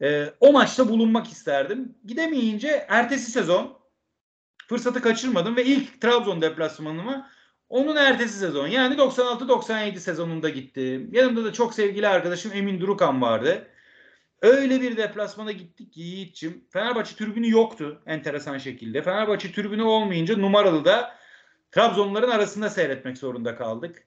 [0.03, 1.95] E, o maçta bulunmak isterdim.
[2.05, 3.79] Gidemeyince ertesi sezon
[4.69, 7.29] fırsatı kaçırmadım ve ilk Trabzon deplasmanımı
[7.69, 11.11] onun ertesi sezon yani 96-97 sezonunda gittim.
[11.13, 13.69] Yanımda da çok sevgili arkadaşım Emin Durukan vardı.
[14.43, 16.65] Öyle bir deplasmana gittik ki Yiğit'ciğim.
[16.71, 19.03] Fenerbahçe tribünü yoktu enteresan şekilde.
[19.03, 21.15] Fenerbahçe tribünü olmayınca numaralı da
[21.71, 24.07] Trabzonların arasında seyretmek zorunda kaldık.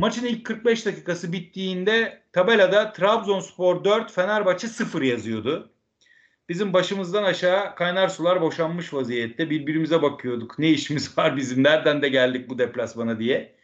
[0.00, 5.72] Maçın ilk 45 dakikası bittiğinde tabelada Trabzonspor 4, Fenerbahçe 0 yazıyordu.
[6.48, 9.50] Bizim başımızdan aşağı kaynar sular boşanmış vaziyette.
[9.50, 10.58] Birbirimize bakıyorduk.
[10.58, 11.64] Ne işimiz var bizim?
[11.64, 13.56] Nereden de geldik bu deplasmana diye.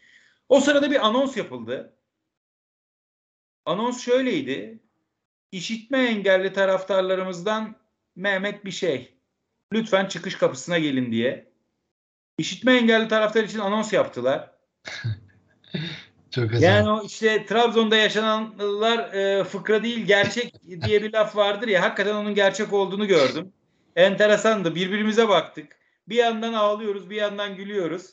[0.48, 1.96] O sırada bir anons yapıldı.
[3.64, 4.78] Anons şöyleydi.
[5.52, 7.76] İşitme engelli taraftarlarımızdan
[8.16, 9.14] Mehmet bir şey.
[9.72, 11.52] Lütfen çıkış kapısına gelin diye.
[12.38, 14.50] İşitme engelli taraftar için anons yaptılar.
[16.34, 16.68] Çok güzel.
[16.68, 20.54] Yani o işte Trabzon'da yaşananlar e, fıkra değil gerçek
[20.86, 23.52] diye bir laf vardır ya hakikaten onun gerçek olduğunu gördüm.
[23.96, 24.74] Enteresandı.
[24.74, 25.76] Birbirimize baktık.
[26.08, 28.10] Bir yandan ağlıyoruz, bir yandan gülüyoruz.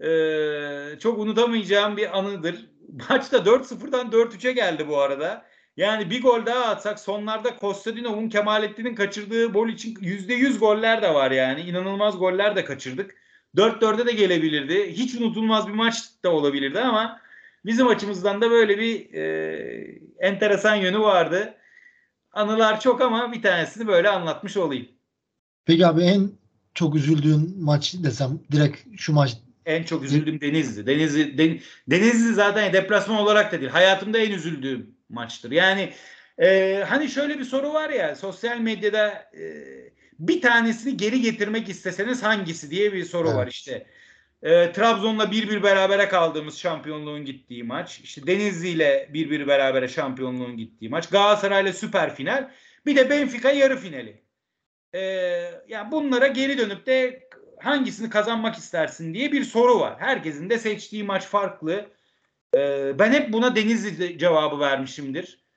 [0.00, 2.70] E, çok unutamayacağım bir anıdır.
[3.10, 5.44] Maçta 4-0'dan 4-3'e geldi bu arada.
[5.76, 11.30] Yani bir gol daha atsak sonlarda Kostadinov'un Kemalettin'in kaçırdığı gol için %100 goller de var
[11.30, 11.60] yani.
[11.60, 13.14] İnanılmaz goller de kaçırdık.
[13.56, 14.92] 4-4'e de gelebilirdi.
[14.92, 17.20] Hiç unutulmaz bir maç da olabilirdi ama
[17.64, 21.54] Bizim açımızdan da böyle bir e, enteresan yönü vardı.
[22.32, 24.88] Anılar çok ama bir tanesini böyle anlatmış olayım.
[25.64, 26.30] Peki abi en
[26.74, 29.36] çok üzüldüğün maç desem direkt şu maç
[29.66, 30.86] En çok üzüldüğüm Denizli.
[30.86, 33.70] Denizli, Den, Denizli zaten deplasman olarak da değil.
[33.70, 35.50] Hayatımda en üzüldüğüm maçtır.
[35.50, 35.92] Yani
[36.38, 39.42] e, hani şöyle bir soru var ya sosyal medyada e,
[40.18, 43.36] bir tanesini geri getirmek isteseniz hangisi diye bir soru Evet.
[43.36, 43.86] var işte.
[44.42, 48.00] E, Trabzon'la 1-1 berabere kaldığımız şampiyonluğun gittiği maç.
[48.00, 51.08] İşte Denizli ile 1-1 berabere şampiyonluğun gittiği maç.
[51.08, 52.50] Galatasaray'la süper final.
[52.86, 54.22] Bir de Benfica yarı finali.
[54.94, 55.00] E,
[55.68, 57.28] yani bunlara geri dönüp de
[57.60, 59.94] hangisini kazanmak istersin diye bir soru var.
[59.98, 61.90] Herkesin de seçtiği maç farklı.
[62.54, 65.48] E, ben hep buna Denizli cevabı vermişimdir.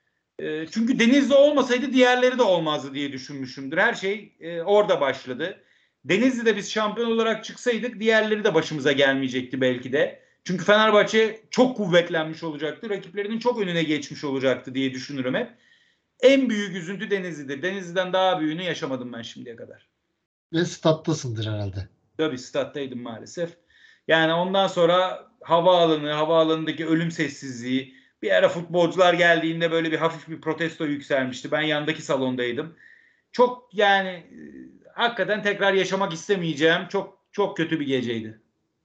[0.70, 3.78] Çünkü Denizli olmasaydı diğerleri de olmazdı diye düşünmüşümdür.
[3.78, 5.64] Her şey e, orada başladı.
[6.04, 10.22] Denizli'de biz şampiyon olarak çıksaydık diğerleri de başımıza gelmeyecekti belki de.
[10.44, 12.90] Çünkü Fenerbahçe çok kuvvetlenmiş olacaktı.
[12.90, 15.50] Rakiplerinin çok önüne geçmiş olacaktı diye düşünürüm hep.
[16.20, 17.62] En büyük üzüntü Denizli'dir.
[17.62, 19.88] Denizli'den daha büyüğünü yaşamadım ben şimdiye kadar.
[20.52, 21.88] ve stattasındır herhalde.
[22.16, 23.50] Tabii stat'taydım maalesef.
[24.08, 30.40] Yani ondan sonra havaalanı, havaalanındaki ölüm sessizliği, bir ara futbolcular geldiğinde böyle bir hafif bir
[30.40, 31.50] protesto yükselmişti.
[31.50, 32.76] Ben yandaki salondaydım.
[33.32, 34.26] Çok yani
[34.94, 38.40] hakikaten tekrar yaşamak istemeyeceğim çok çok kötü bir geceydi.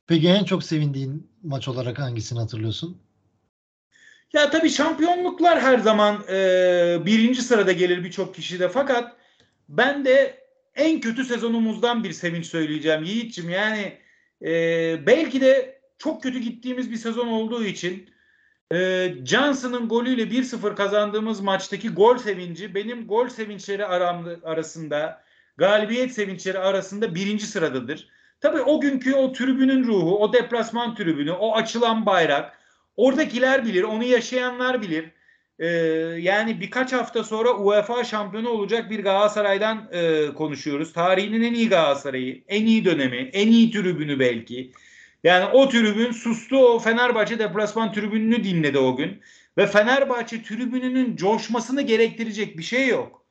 [0.08, 3.02] Peki en çok sevindiğin maç olarak hangisini hatırlıyorsun?
[4.34, 8.70] Ya tabii şampiyonluklar her zaman e, birinci sırada gelir birçok kişide.
[8.70, 9.16] Fakat
[9.70, 10.44] ben de
[10.76, 13.50] en kötü sezonumuzdan bir sevinç söyleyeceğim Yiğit'ciğim.
[13.50, 13.98] Yani
[14.42, 14.52] e,
[15.08, 18.10] belki de çok kötü gittiğimiz bir sezon olduğu için
[18.74, 25.24] e, Johnson'ın golüyle 1-0 kazandığımız maçtaki gol sevinci benim gol sevinçleri aramlı, arasında
[25.58, 28.08] galibiyet sevinçleri arasında birinci sıradadır.
[28.42, 32.60] Tabii o günkü o tribünün ruhu, o deplasman tribünü, o açılan bayrak,
[32.98, 35.12] oradakiler bilir, onu yaşayanlar bilir.
[35.60, 35.68] Ee,
[36.20, 40.94] yani birkaç hafta sonra UEFA şampiyonu olacak bir Galatasaray'dan e, konuşuyoruz.
[40.94, 44.72] Tarihinin en iyi Galatasaray'ı, en iyi dönemi, en iyi tribünü belki.
[45.24, 49.22] Yani o tribün sustu o Fenerbahçe deplasman tribününü dinledi o gün.
[49.58, 53.27] Ve Fenerbahçe tribününün coşmasını gerektirecek bir şey yok.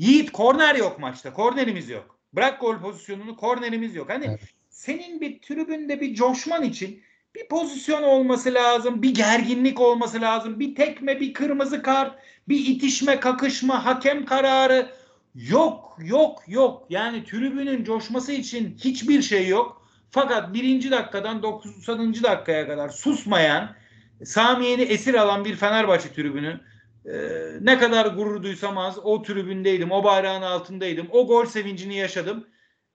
[0.00, 1.32] Yiğit korner yok maçta.
[1.32, 2.18] Kornerimiz yok.
[2.32, 4.10] Bırak gol pozisyonunu kornerimiz yok.
[4.10, 4.40] Hani Evet.
[4.70, 7.02] senin bir tribünde bir coşman için
[7.34, 9.02] bir pozisyon olması lazım.
[9.02, 10.60] Bir gerginlik olması lazım.
[10.60, 14.90] Bir tekme, bir kırmızı kart, bir itişme, kakışma, hakem kararı.
[15.34, 16.86] Yok, yok, yok.
[16.90, 19.86] Yani tribünün coşması için hiçbir şey yok.
[20.10, 22.14] Fakat birinci dakikadan 90.
[22.14, 23.76] dakikaya kadar susmayan,
[24.24, 26.60] Samiye'ni esir alan bir Fenerbahçe tribünü
[27.06, 27.12] e,
[27.60, 32.46] ne kadar gurur duysam az o tribündeydim, o bayrağın altındaydım, o gol sevincini yaşadım.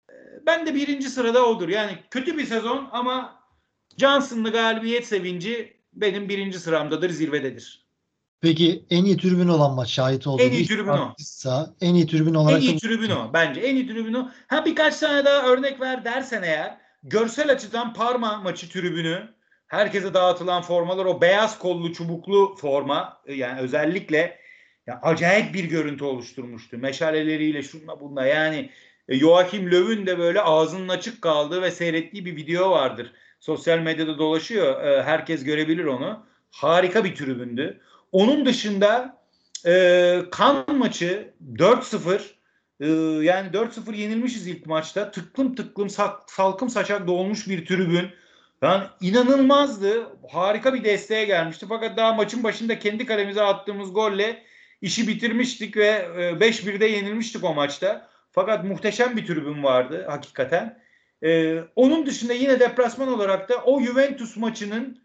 [0.10, 0.14] E,
[0.46, 1.70] ben de birinci sırada odur.
[1.70, 3.40] Yani kötü bir sezon ama
[3.98, 7.86] Johnson'lı galibiyet sevinci benim birinci sıramdadır, zirvededir.
[8.42, 11.14] Peki en iyi tribün olan maç şahit olduğu En iyi tribün o.
[11.82, 13.62] En iyi tribün olarak En iyi tribün o bence.
[13.62, 14.30] En iyi tribün o.
[14.48, 19.36] Ha birkaç tane daha örnek ver dersen eğer görsel açıdan Parma maçı tribünü
[19.68, 24.40] herkese dağıtılan formalar o beyaz kollu çubuklu forma e, yani özellikle
[24.88, 26.78] ya acayip bir görüntü oluşturmuştu.
[26.78, 28.70] Meşaleleriyle şunla bunla yani
[29.08, 33.14] e, Joachim Löw'ün de böyle ağzının açık kaldığı ve seyrettiği bir video vardır.
[33.40, 34.84] Sosyal medyada dolaşıyor.
[34.84, 36.26] E, herkes görebilir onu.
[36.52, 37.82] Harika bir tribündü.
[38.12, 39.26] Onun dışında
[40.32, 42.22] kan maçı 4-0
[42.80, 42.88] e,
[43.26, 45.12] yani 4-0 yenilmişiz ilk maçta.
[45.12, 45.90] Tıklım tıklım
[46.28, 48.10] salkım saçak dolmuş bir tribün.
[48.62, 50.08] Yani inanılmazdı.
[50.32, 51.66] Harika bir desteğe gelmişti.
[51.70, 54.44] Fakat daha maçın başında kendi kalemize attığımız golle
[54.82, 58.10] işi bitirmiştik ve e, 5-1'de yenilmiştik o maçta.
[58.32, 60.82] Fakat muhteşem bir tribün vardı hakikaten.
[61.24, 65.02] E, onun dışında yine deplasman olarak da o Juventus maçının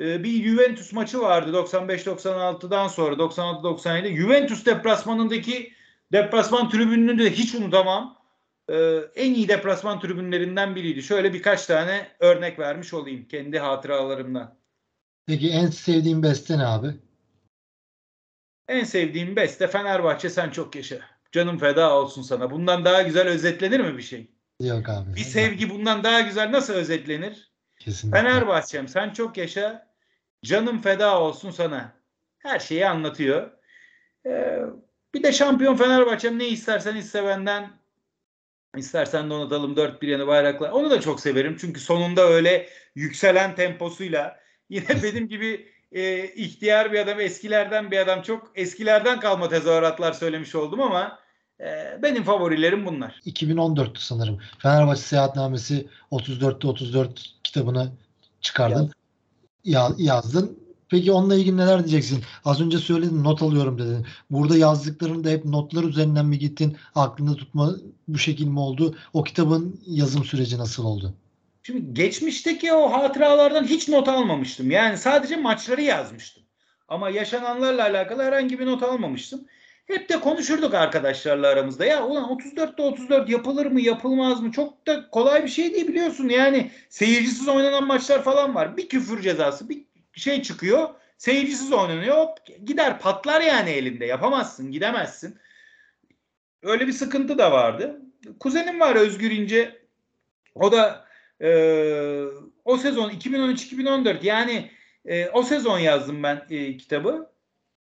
[0.00, 5.72] e, bir Juventus maçı vardı 95-96'dan sonra 96-97 Juventus deplasmanındaki
[6.12, 8.17] deplasman tribününü de hiç unutamam.
[8.68, 8.76] E,
[9.14, 11.02] en iyi deplasman tribünlerinden biriydi.
[11.02, 14.58] Şöyle birkaç tane örnek vermiş olayım kendi hatıralarımdan.
[15.26, 16.88] Peki en sevdiğin beste ne abi?
[18.68, 20.98] En sevdiğim beste Fenerbahçe sen çok yaşa.
[21.32, 22.50] Canım feda olsun sana.
[22.50, 24.30] Bundan daha güzel özetlenir mi bir şey?
[24.60, 25.16] Yok abi.
[25.16, 27.52] Bir sevgi bundan daha güzel nasıl özetlenir?
[27.78, 28.18] Kesinlikle.
[28.20, 29.88] Fenerbahçe'm sen çok yaşa.
[30.44, 31.92] Canım feda olsun sana.
[32.38, 33.50] Her şeyi anlatıyor.
[34.26, 34.60] Ee,
[35.14, 37.70] bir de şampiyon Fenerbahçe'm ne istersen iste benden.
[38.78, 40.70] İstersen donatalım dört bir yanı bayraklar.
[40.70, 41.56] Onu da çok severim.
[41.60, 44.36] Çünkü sonunda öyle yükselen temposuyla
[44.70, 50.54] yine benim gibi e, ihtiyar bir adam, eskilerden bir adam çok eskilerden kalma tezahüratlar söylemiş
[50.54, 51.18] oldum ama
[51.60, 53.20] e, benim favorilerim bunlar.
[53.26, 54.38] 2014'tü sanırım.
[54.58, 57.92] Fenerbahçe Seyahatnamesi 34'te 34 kitabını
[58.40, 58.90] çıkardın.
[59.64, 60.67] Ya, yazdın.
[60.90, 62.24] Peki onunla ilgili neler diyeceksin?
[62.44, 64.06] Az önce söyledin not alıyorum dedin.
[64.30, 66.76] Burada yazdıklarını da hep notlar üzerinden mi gittin?
[66.94, 67.74] Aklında tutma
[68.08, 68.96] bu şekil mi oldu?
[69.12, 71.14] O kitabın yazım süreci nasıl oldu?
[71.62, 74.70] Şimdi geçmişteki o hatıralardan hiç not almamıştım.
[74.70, 76.42] Yani sadece maçları yazmıştım.
[76.88, 79.40] Ama yaşananlarla alakalı herhangi bir not almamıştım.
[79.86, 81.84] Hep de konuşurduk arkadaşlarla aramızda.
[81.84, 84.52] Ya ulan 34'te 34 yapılır mı yapılmaz mı?
[84.52, 86.28] Çok da kolay bir şey değil biliyorsun.
[86.28, 88.76] Yani seyircisiz oynanan maçlar falan var.
[88.76, 89.87] Bir küfür cezası bir
[90.18, 90.88] şey çıkıyor.
[91.18, 92.16] Seyircisiz oynanıyor.
[92.16, 94.06] Hop, gider patlar yani elinde.
[94.06, 95.38] Yapamazsın gidemezsin.
[96.62, 98.00] Öyle bir sıkıntı da vardı.
[98.40, 99.78] Kuzenim var Özgür İnce.
[100.54, 101.06] O da
[101.40, 101.50] e,
[102.64, 104.70] o sezon 2013-2014 yani
[105.04, 107.30] e, o sezon yazdım ben e, kitabı.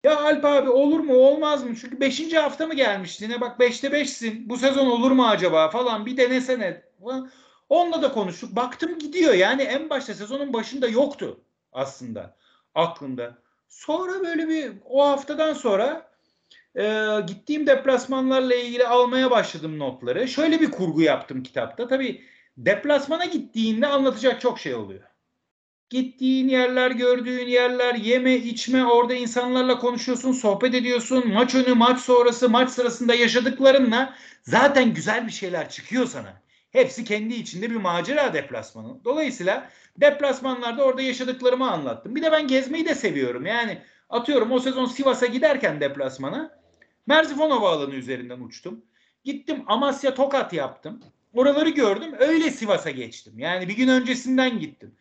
[0.04, 1.76] Ya Alp abi olur mu olmaz mı?
[1.80, 2.32] Çünkü 5.
[2.32, 3.24] hafta mı gelmişti?
[3.24, 4.48] Yine bak 5'te 5'sin.
[4.48, 6.82] Bu sezon olur mu acaba falan bir denesene.
[7.04, 7.30] Falan.
[7.68, 8.56] Onunla da konuştuk.
[8.56, 9.34] Baktım gidiyor.
[9.34, 11.40] Yani en başta sezonun başında yoktu
[11.72, 12.36] aslında
[12.74, 13.38] aklımda.
[13.68, 16.10] Sonra böyle bir o haftadan sonra
[16.78, 20.28] e, gittiğim deplasmanlarla ilgili almaya başladım notları.
[20.28, 21.88] Şöyle bir kurgu yaptım kitapta.
[21.88, 22.22] Tabii
[22.56, 25.02] deplasmana gittiğinde anlatacak çok şey oluyor.
[25.90, 31.28] Gittiğin yerler, gördüğün yerler, yeme, içme, orada insanlarla konuşuyorsun, sohbet ediyorsun.
[31.32, 36.42] Maç önü, maç sonrası, maç sırasında yaşadıklarınla zaten güzel bir şeyler çıkıyor sana.
[36.76, 39.04] Hepsi kendi içinde bir macera deplasmanı.
[39.04, 39.70] Dolayısıyla
[40.00, 42.14] deplasmanlarda orada yaşadıklarımı anlattım.
[42.14, 43.46] Bir de ben gezmeyi de seviyorum.
[43.46, 43.78] Yani
[44.10, 46.58] atıyorum o sezon Sivas'a giderken deplasmana
[47.06, 48.84] Merzifon Havaalanı üzerinden uçtum.
[49.24, 51.00] Gittim Amasya Tokat yaptım.
[51.34, 52.14] Oraları gördüm.
[52.18, 53.38] Öyle Sivas'a geçtim.
[53.38, 54.94] Yani bir gün öncesinden gittim.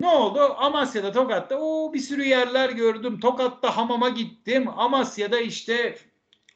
[0.00, 0.54] Ne oldu?
[0.58, 3.20] Amasya'da, Tokat'ta o bir sürü yerler gördüm.
[3.20, 4.68] Tokat'ta hamama gittim.
[4.76, 5.96] Amasya'da işte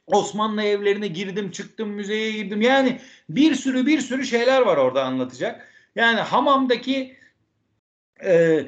[0.06, 2.62] Osmanlı evlerine girdim, çıktım, müzeye girdim.
[2.62, 5.68] Yani bir sürü bir sürü şeyler var orada anlatacak.
[5.94, 7.16] Yani hamamdaki
[8.24, 8.66] e,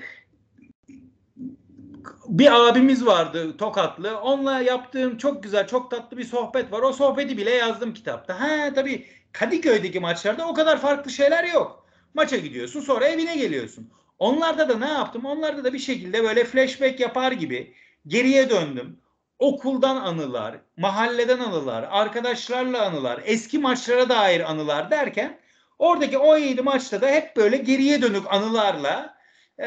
[2.28, 4.20] bir abimiz vardı Tokatlı.
[4.20, 6.82] Onunla yaptığım çok güzel, çok tatlı bir sohbet var.
[6.82, 8.40] O sohbeti bile yazdım kitapta.
[8.40, 11.86] Ha tabii Kadıköy'deki maçlarda o kadar farklı şeyler yok.
[12.14, 13.90] Maça gidiyorsun, sonra evine geliyorsun.
[14.18, 15.24] Onlarda da ne yaptım?
[15.24, 17.74] Onlarda da bir şekilde böyle flashback yapar gibi
[18.06, 18.96] geriye döndüm.
[19.38, 25.38] Okuldan anılar, mahalleden anılar, arkadaşlarla anılar, eski maçlara dair anılar derken
[25.78, 29.18] oradaki 17 maçta da hep böyle geriye dönük anılarla
[29.60, 29.66] e,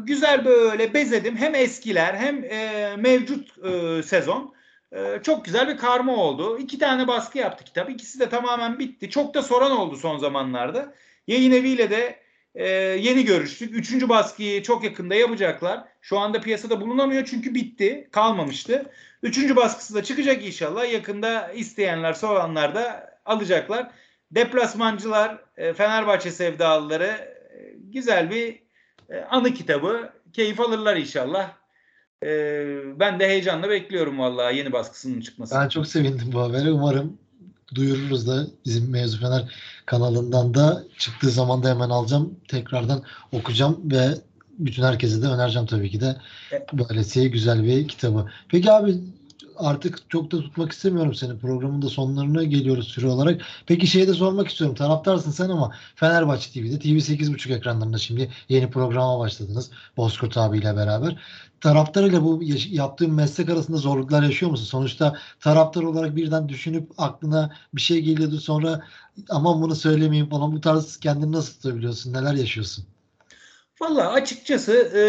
[0.00, 1.36] güzel böyle bezedim.
[1.36, 4.54] Hem eskiler hem e, mevcut e, sezon.
[4.92, 6.58] E, çok güzel bir karma oldu.
[6.58, 7.90] İki tane baskı yaptı kitap.
[7.90, 9.10] İkisi de tamamen bitti.
[9.10, 10.94] Çok da soran oldu son zamanlarda.
[11.26, 12.18] Yayın eviyle de
[12.54, 12.68] e,
[13.00, 13.76] yeni görüştük.
[13.76, 15.84] Üçüncü baskıyı çok yakında yapacaklar.
[16.00, 18.08] Şu anda piyasada bulunamıyor çünkü bitti.
[18.12, 18.90] Kalmamıştı.
[19.22, 20.92] Üçüncü baskısı da çıkacak inşallah.
[20.92, 23.90] Yakında isteyenler, soranlar da alacaklar.
[24.30, 28.62] Deplasmancılar, e, Fenerbahçe sevdalıları e, güzel bir
[29.10, 30.12] e, anı kitabı.
[30.32, 31.58] Keyif alırlar inşallah.
[33.00, 35.60] Ben de heyecanla bekliyorum vallahi yeni baskısının çıkmasını.
[35.60, 36.70] Ben çok sevindim bu habere.
[36.70, 37.18] Umarım
[37.74, 39.52] duyururuz da bizim Mevzu Fener
[39.86, 42.40] kanalından da çıktığı zaman da hemen alacağım.
[42.48, 43.02] Tekrardan
[43.32, 44.08] okuyacağım ve
[44.58, 46.16] bütün herkese de önereceğim tabii ki de.
[46.72, 48.26] Böylesi güzel bir kitabı.
[48.48, 48.94] Peki abi
[49.58, 51.38] artık çok da tutmak istemiyorum seni.
[51.38, 53.42] Programın da sonlarına geliyoruz süre olarak.
[53.66, 54.76] Peki şeyi de sormak istiyorum.
[54.76, 59.70] Taraftarsın sen ama Fenerbahçe TV'de TV 8.5 ekranlarında şimdi yeni programa başladınız.
[59.96, 61.16] Bozkurt abiyle beraber.
[61.60, 62.40] Taraftarıyla bu
[62.70, 64.64] yaptığın meslek arasında zorluklar yaşıyor musun?
[64.64, 68.84] Sonuçta taraftar olarak birden düşünüp aklına bir şey geliyordu sonra
[69.30, 72.12] aman bunu söylemeyeyim falan bu tarz kendini nasıl tutabiliyorsun?
[72.12, 72.84] Neler yaşıyorsun?
[73.80, 75.02] Valla açıkçası e,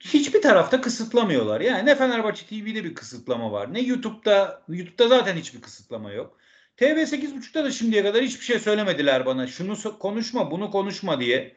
[0.00, 1.60] hiçbir tarafta kısıtlamıyorlar.
[1.60, 3.74] Yani ne Fenerbahçe TV'de bir kısıtlama var.
[3.74, 4.62] Ne YouTube'da.
[4.68, 6.38] YouTube'da zaten hiçbir kısıtlama yok.
[6.76, 9.46] TV 8.5'ta da şimdiye kadar hiçbir şey söylemediler bana.
[9.46, 11.56] Şunu konuşma, bunu konuşma diye.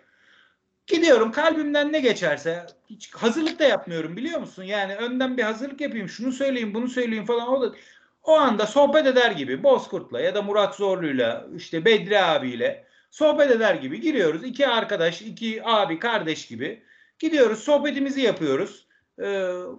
[0.87, 4.63] Gidiyorum kalbimden ne geçerse hiç hazırlık da yapmıyorum biliyor musun?
[4.63, 7.47] Yani önden bir hazırlık yapayım, şunu söyleyeyim, bunu söyleyeyim falan.
[7.47, 7.75] O da
[8.23, 13.75] o anda sohbet eder gibi Bozkurt'la ya da Murat Zorlu'yla işte Bedri abiyle sohbet eder
[13.75, 14.43] gibi giriyoruz.
[14.43, 16.83] İki arkadaş, iki abi, kardeş gibi
[17.19, 18.87] gidiyoruz, sohbetimizi yapıyoruz.
[19.19, 19.27] Ee,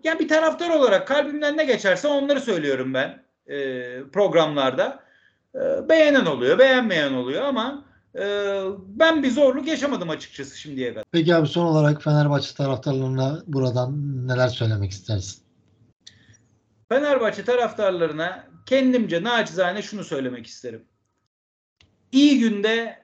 [0.05, 3.57] yani bir taraftar olarak kalbimden ne geçerse onları söylüyorum ben e,
[4.12, 5.11] programlarda.
[5.55, 8.24] Ee, beğenen oluyor, beğenmeyen oluyor ama e,
[8.87, 11.05] ben bir zorluk yaşamadım açıkçası şimdiye kadar.
[11.12, 13.93] Peki abi son olarak Fenerbahçe taraftarlarına buradan
[14.28, 15.43] neler söylemek istersin?
[16.89, 20.85] Fenerbahçe taraftarlarına kendimce naçizane şunu söylemek isterim.
[22.12, 22.99] İyi günde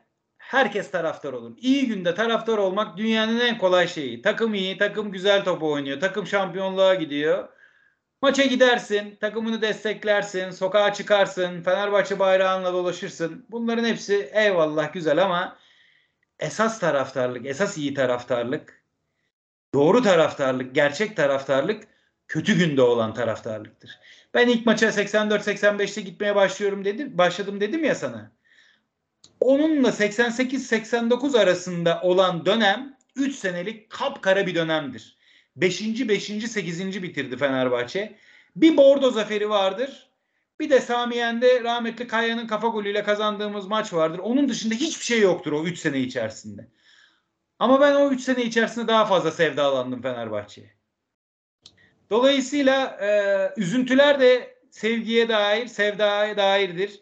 [0.47, 1.53] herkes taraftar olur.
[1.59, 4.23] İyi günde taraftar olmak dünyanın en kolay şeyi.
[4.23, 7.49] Takım iyi, takım güzel top oynuyor, takım şampiyonluğa gidiyor.
[8.23, 13.47] Maça gidersin, takımını desteklersin, sokağa çıkarsın, Fenerbahçe bayrağınla dolaşırsın.
[13.51, 15.59] Bunların hepsi eyvallah güzel ama
[16.39, 18.83] esas taraftarlık, esas iyi taraftarlık,
[19.75, 21.85] doğru taraftarlık, gerçek taraftarlık
[22.29, 23.99] kötü günde olan taraftarlıktır.
[24.35, 28.36] Ben ilk maça 84-85'te gitmeye başlıyorum dedim, başladım dedim ya sana.
[29.41, 35.17] Onunla 88-89 arasında olan dönem 3 senelik kapkara bir dönemdir.
[35.57, 36.09] 5.
[36.09, 36.25] 5.
[36.25, 37.03] 8.
[37.03, 38.19] bitirdi Fenerbahçe.
[38.57, 40.11] Bir Bordo zaferi vardır.
[40.61, 44.19] Bir de Samiyen'de rahmetli Kaya'nın kafa golüyle kazandığımız maç vardır.
[44.19, 46.69] Onun dışında hiçbir şey yoktur o 3 sene içerisinde.
[47.59, 50.77] Ama ben o 3 sene içerisinde daha fazla sevdalandım Fenerbahçe'ye.
[52.11, 53.11] Dolayısıyla e,
[53.61, 57.01] üzüntüler de sevgiye dair, sevdaya dairdir.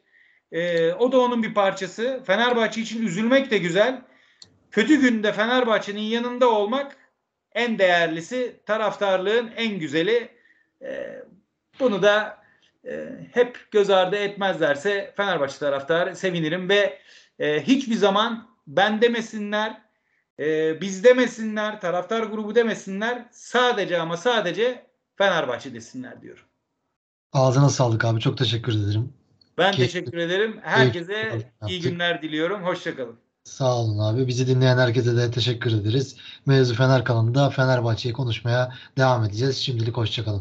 [0.55, 2.21] E, o da onun bir parçası.
[2.27, 4.03] Fenerbahçe için üzülmek de güzel.
[4.71, 6.97] Kötü günde Fenerbahçe'nin yanında olmak
[7.53, 10.29] en değerlisi, taraftarlığın en güzeli.
[10.83, 11.23] E,
[11.81, 12.39] bunu da
[12.85, 16.99] e, hep göz ardı etmezlerse Fenerbahçe taraftarı sevinirim ve
[17.39, 19.83] e, hiçbir zaman ben demesinler,
[20.39, 23.25] e, biz demesinler, taraftar grubu demesinler.
[23.33, 24.87] Sadece ama sadece
[25.17, 26.45] Fenerbahçe desinler diyorum.
[27.33, 28.21] Ağzına sağlık abi.
[28.21, 29.13] Çok teşekkür ederim.
[29.59, 30.57] Ben Keyifli- teşekkür ederim.
[30.63, 31.15] Herkese
[31.69, 31.83] iyi yaptık.
[31.83, 32.63] günler diliyorum.
[32.63, 33.17] Hoşçakalın.
[33.45, 34.27] Sağ olun abi.
[34.27, 36.17] Bizi dinleyen herkese de teşekkür ederiz.
[36.47, 39.57] Mevzu Fener kanalında Fenerbahçe'yi konuşmaya devam edeceğiz.
[39.57, 40.33] Şimdilik hoşçakalın.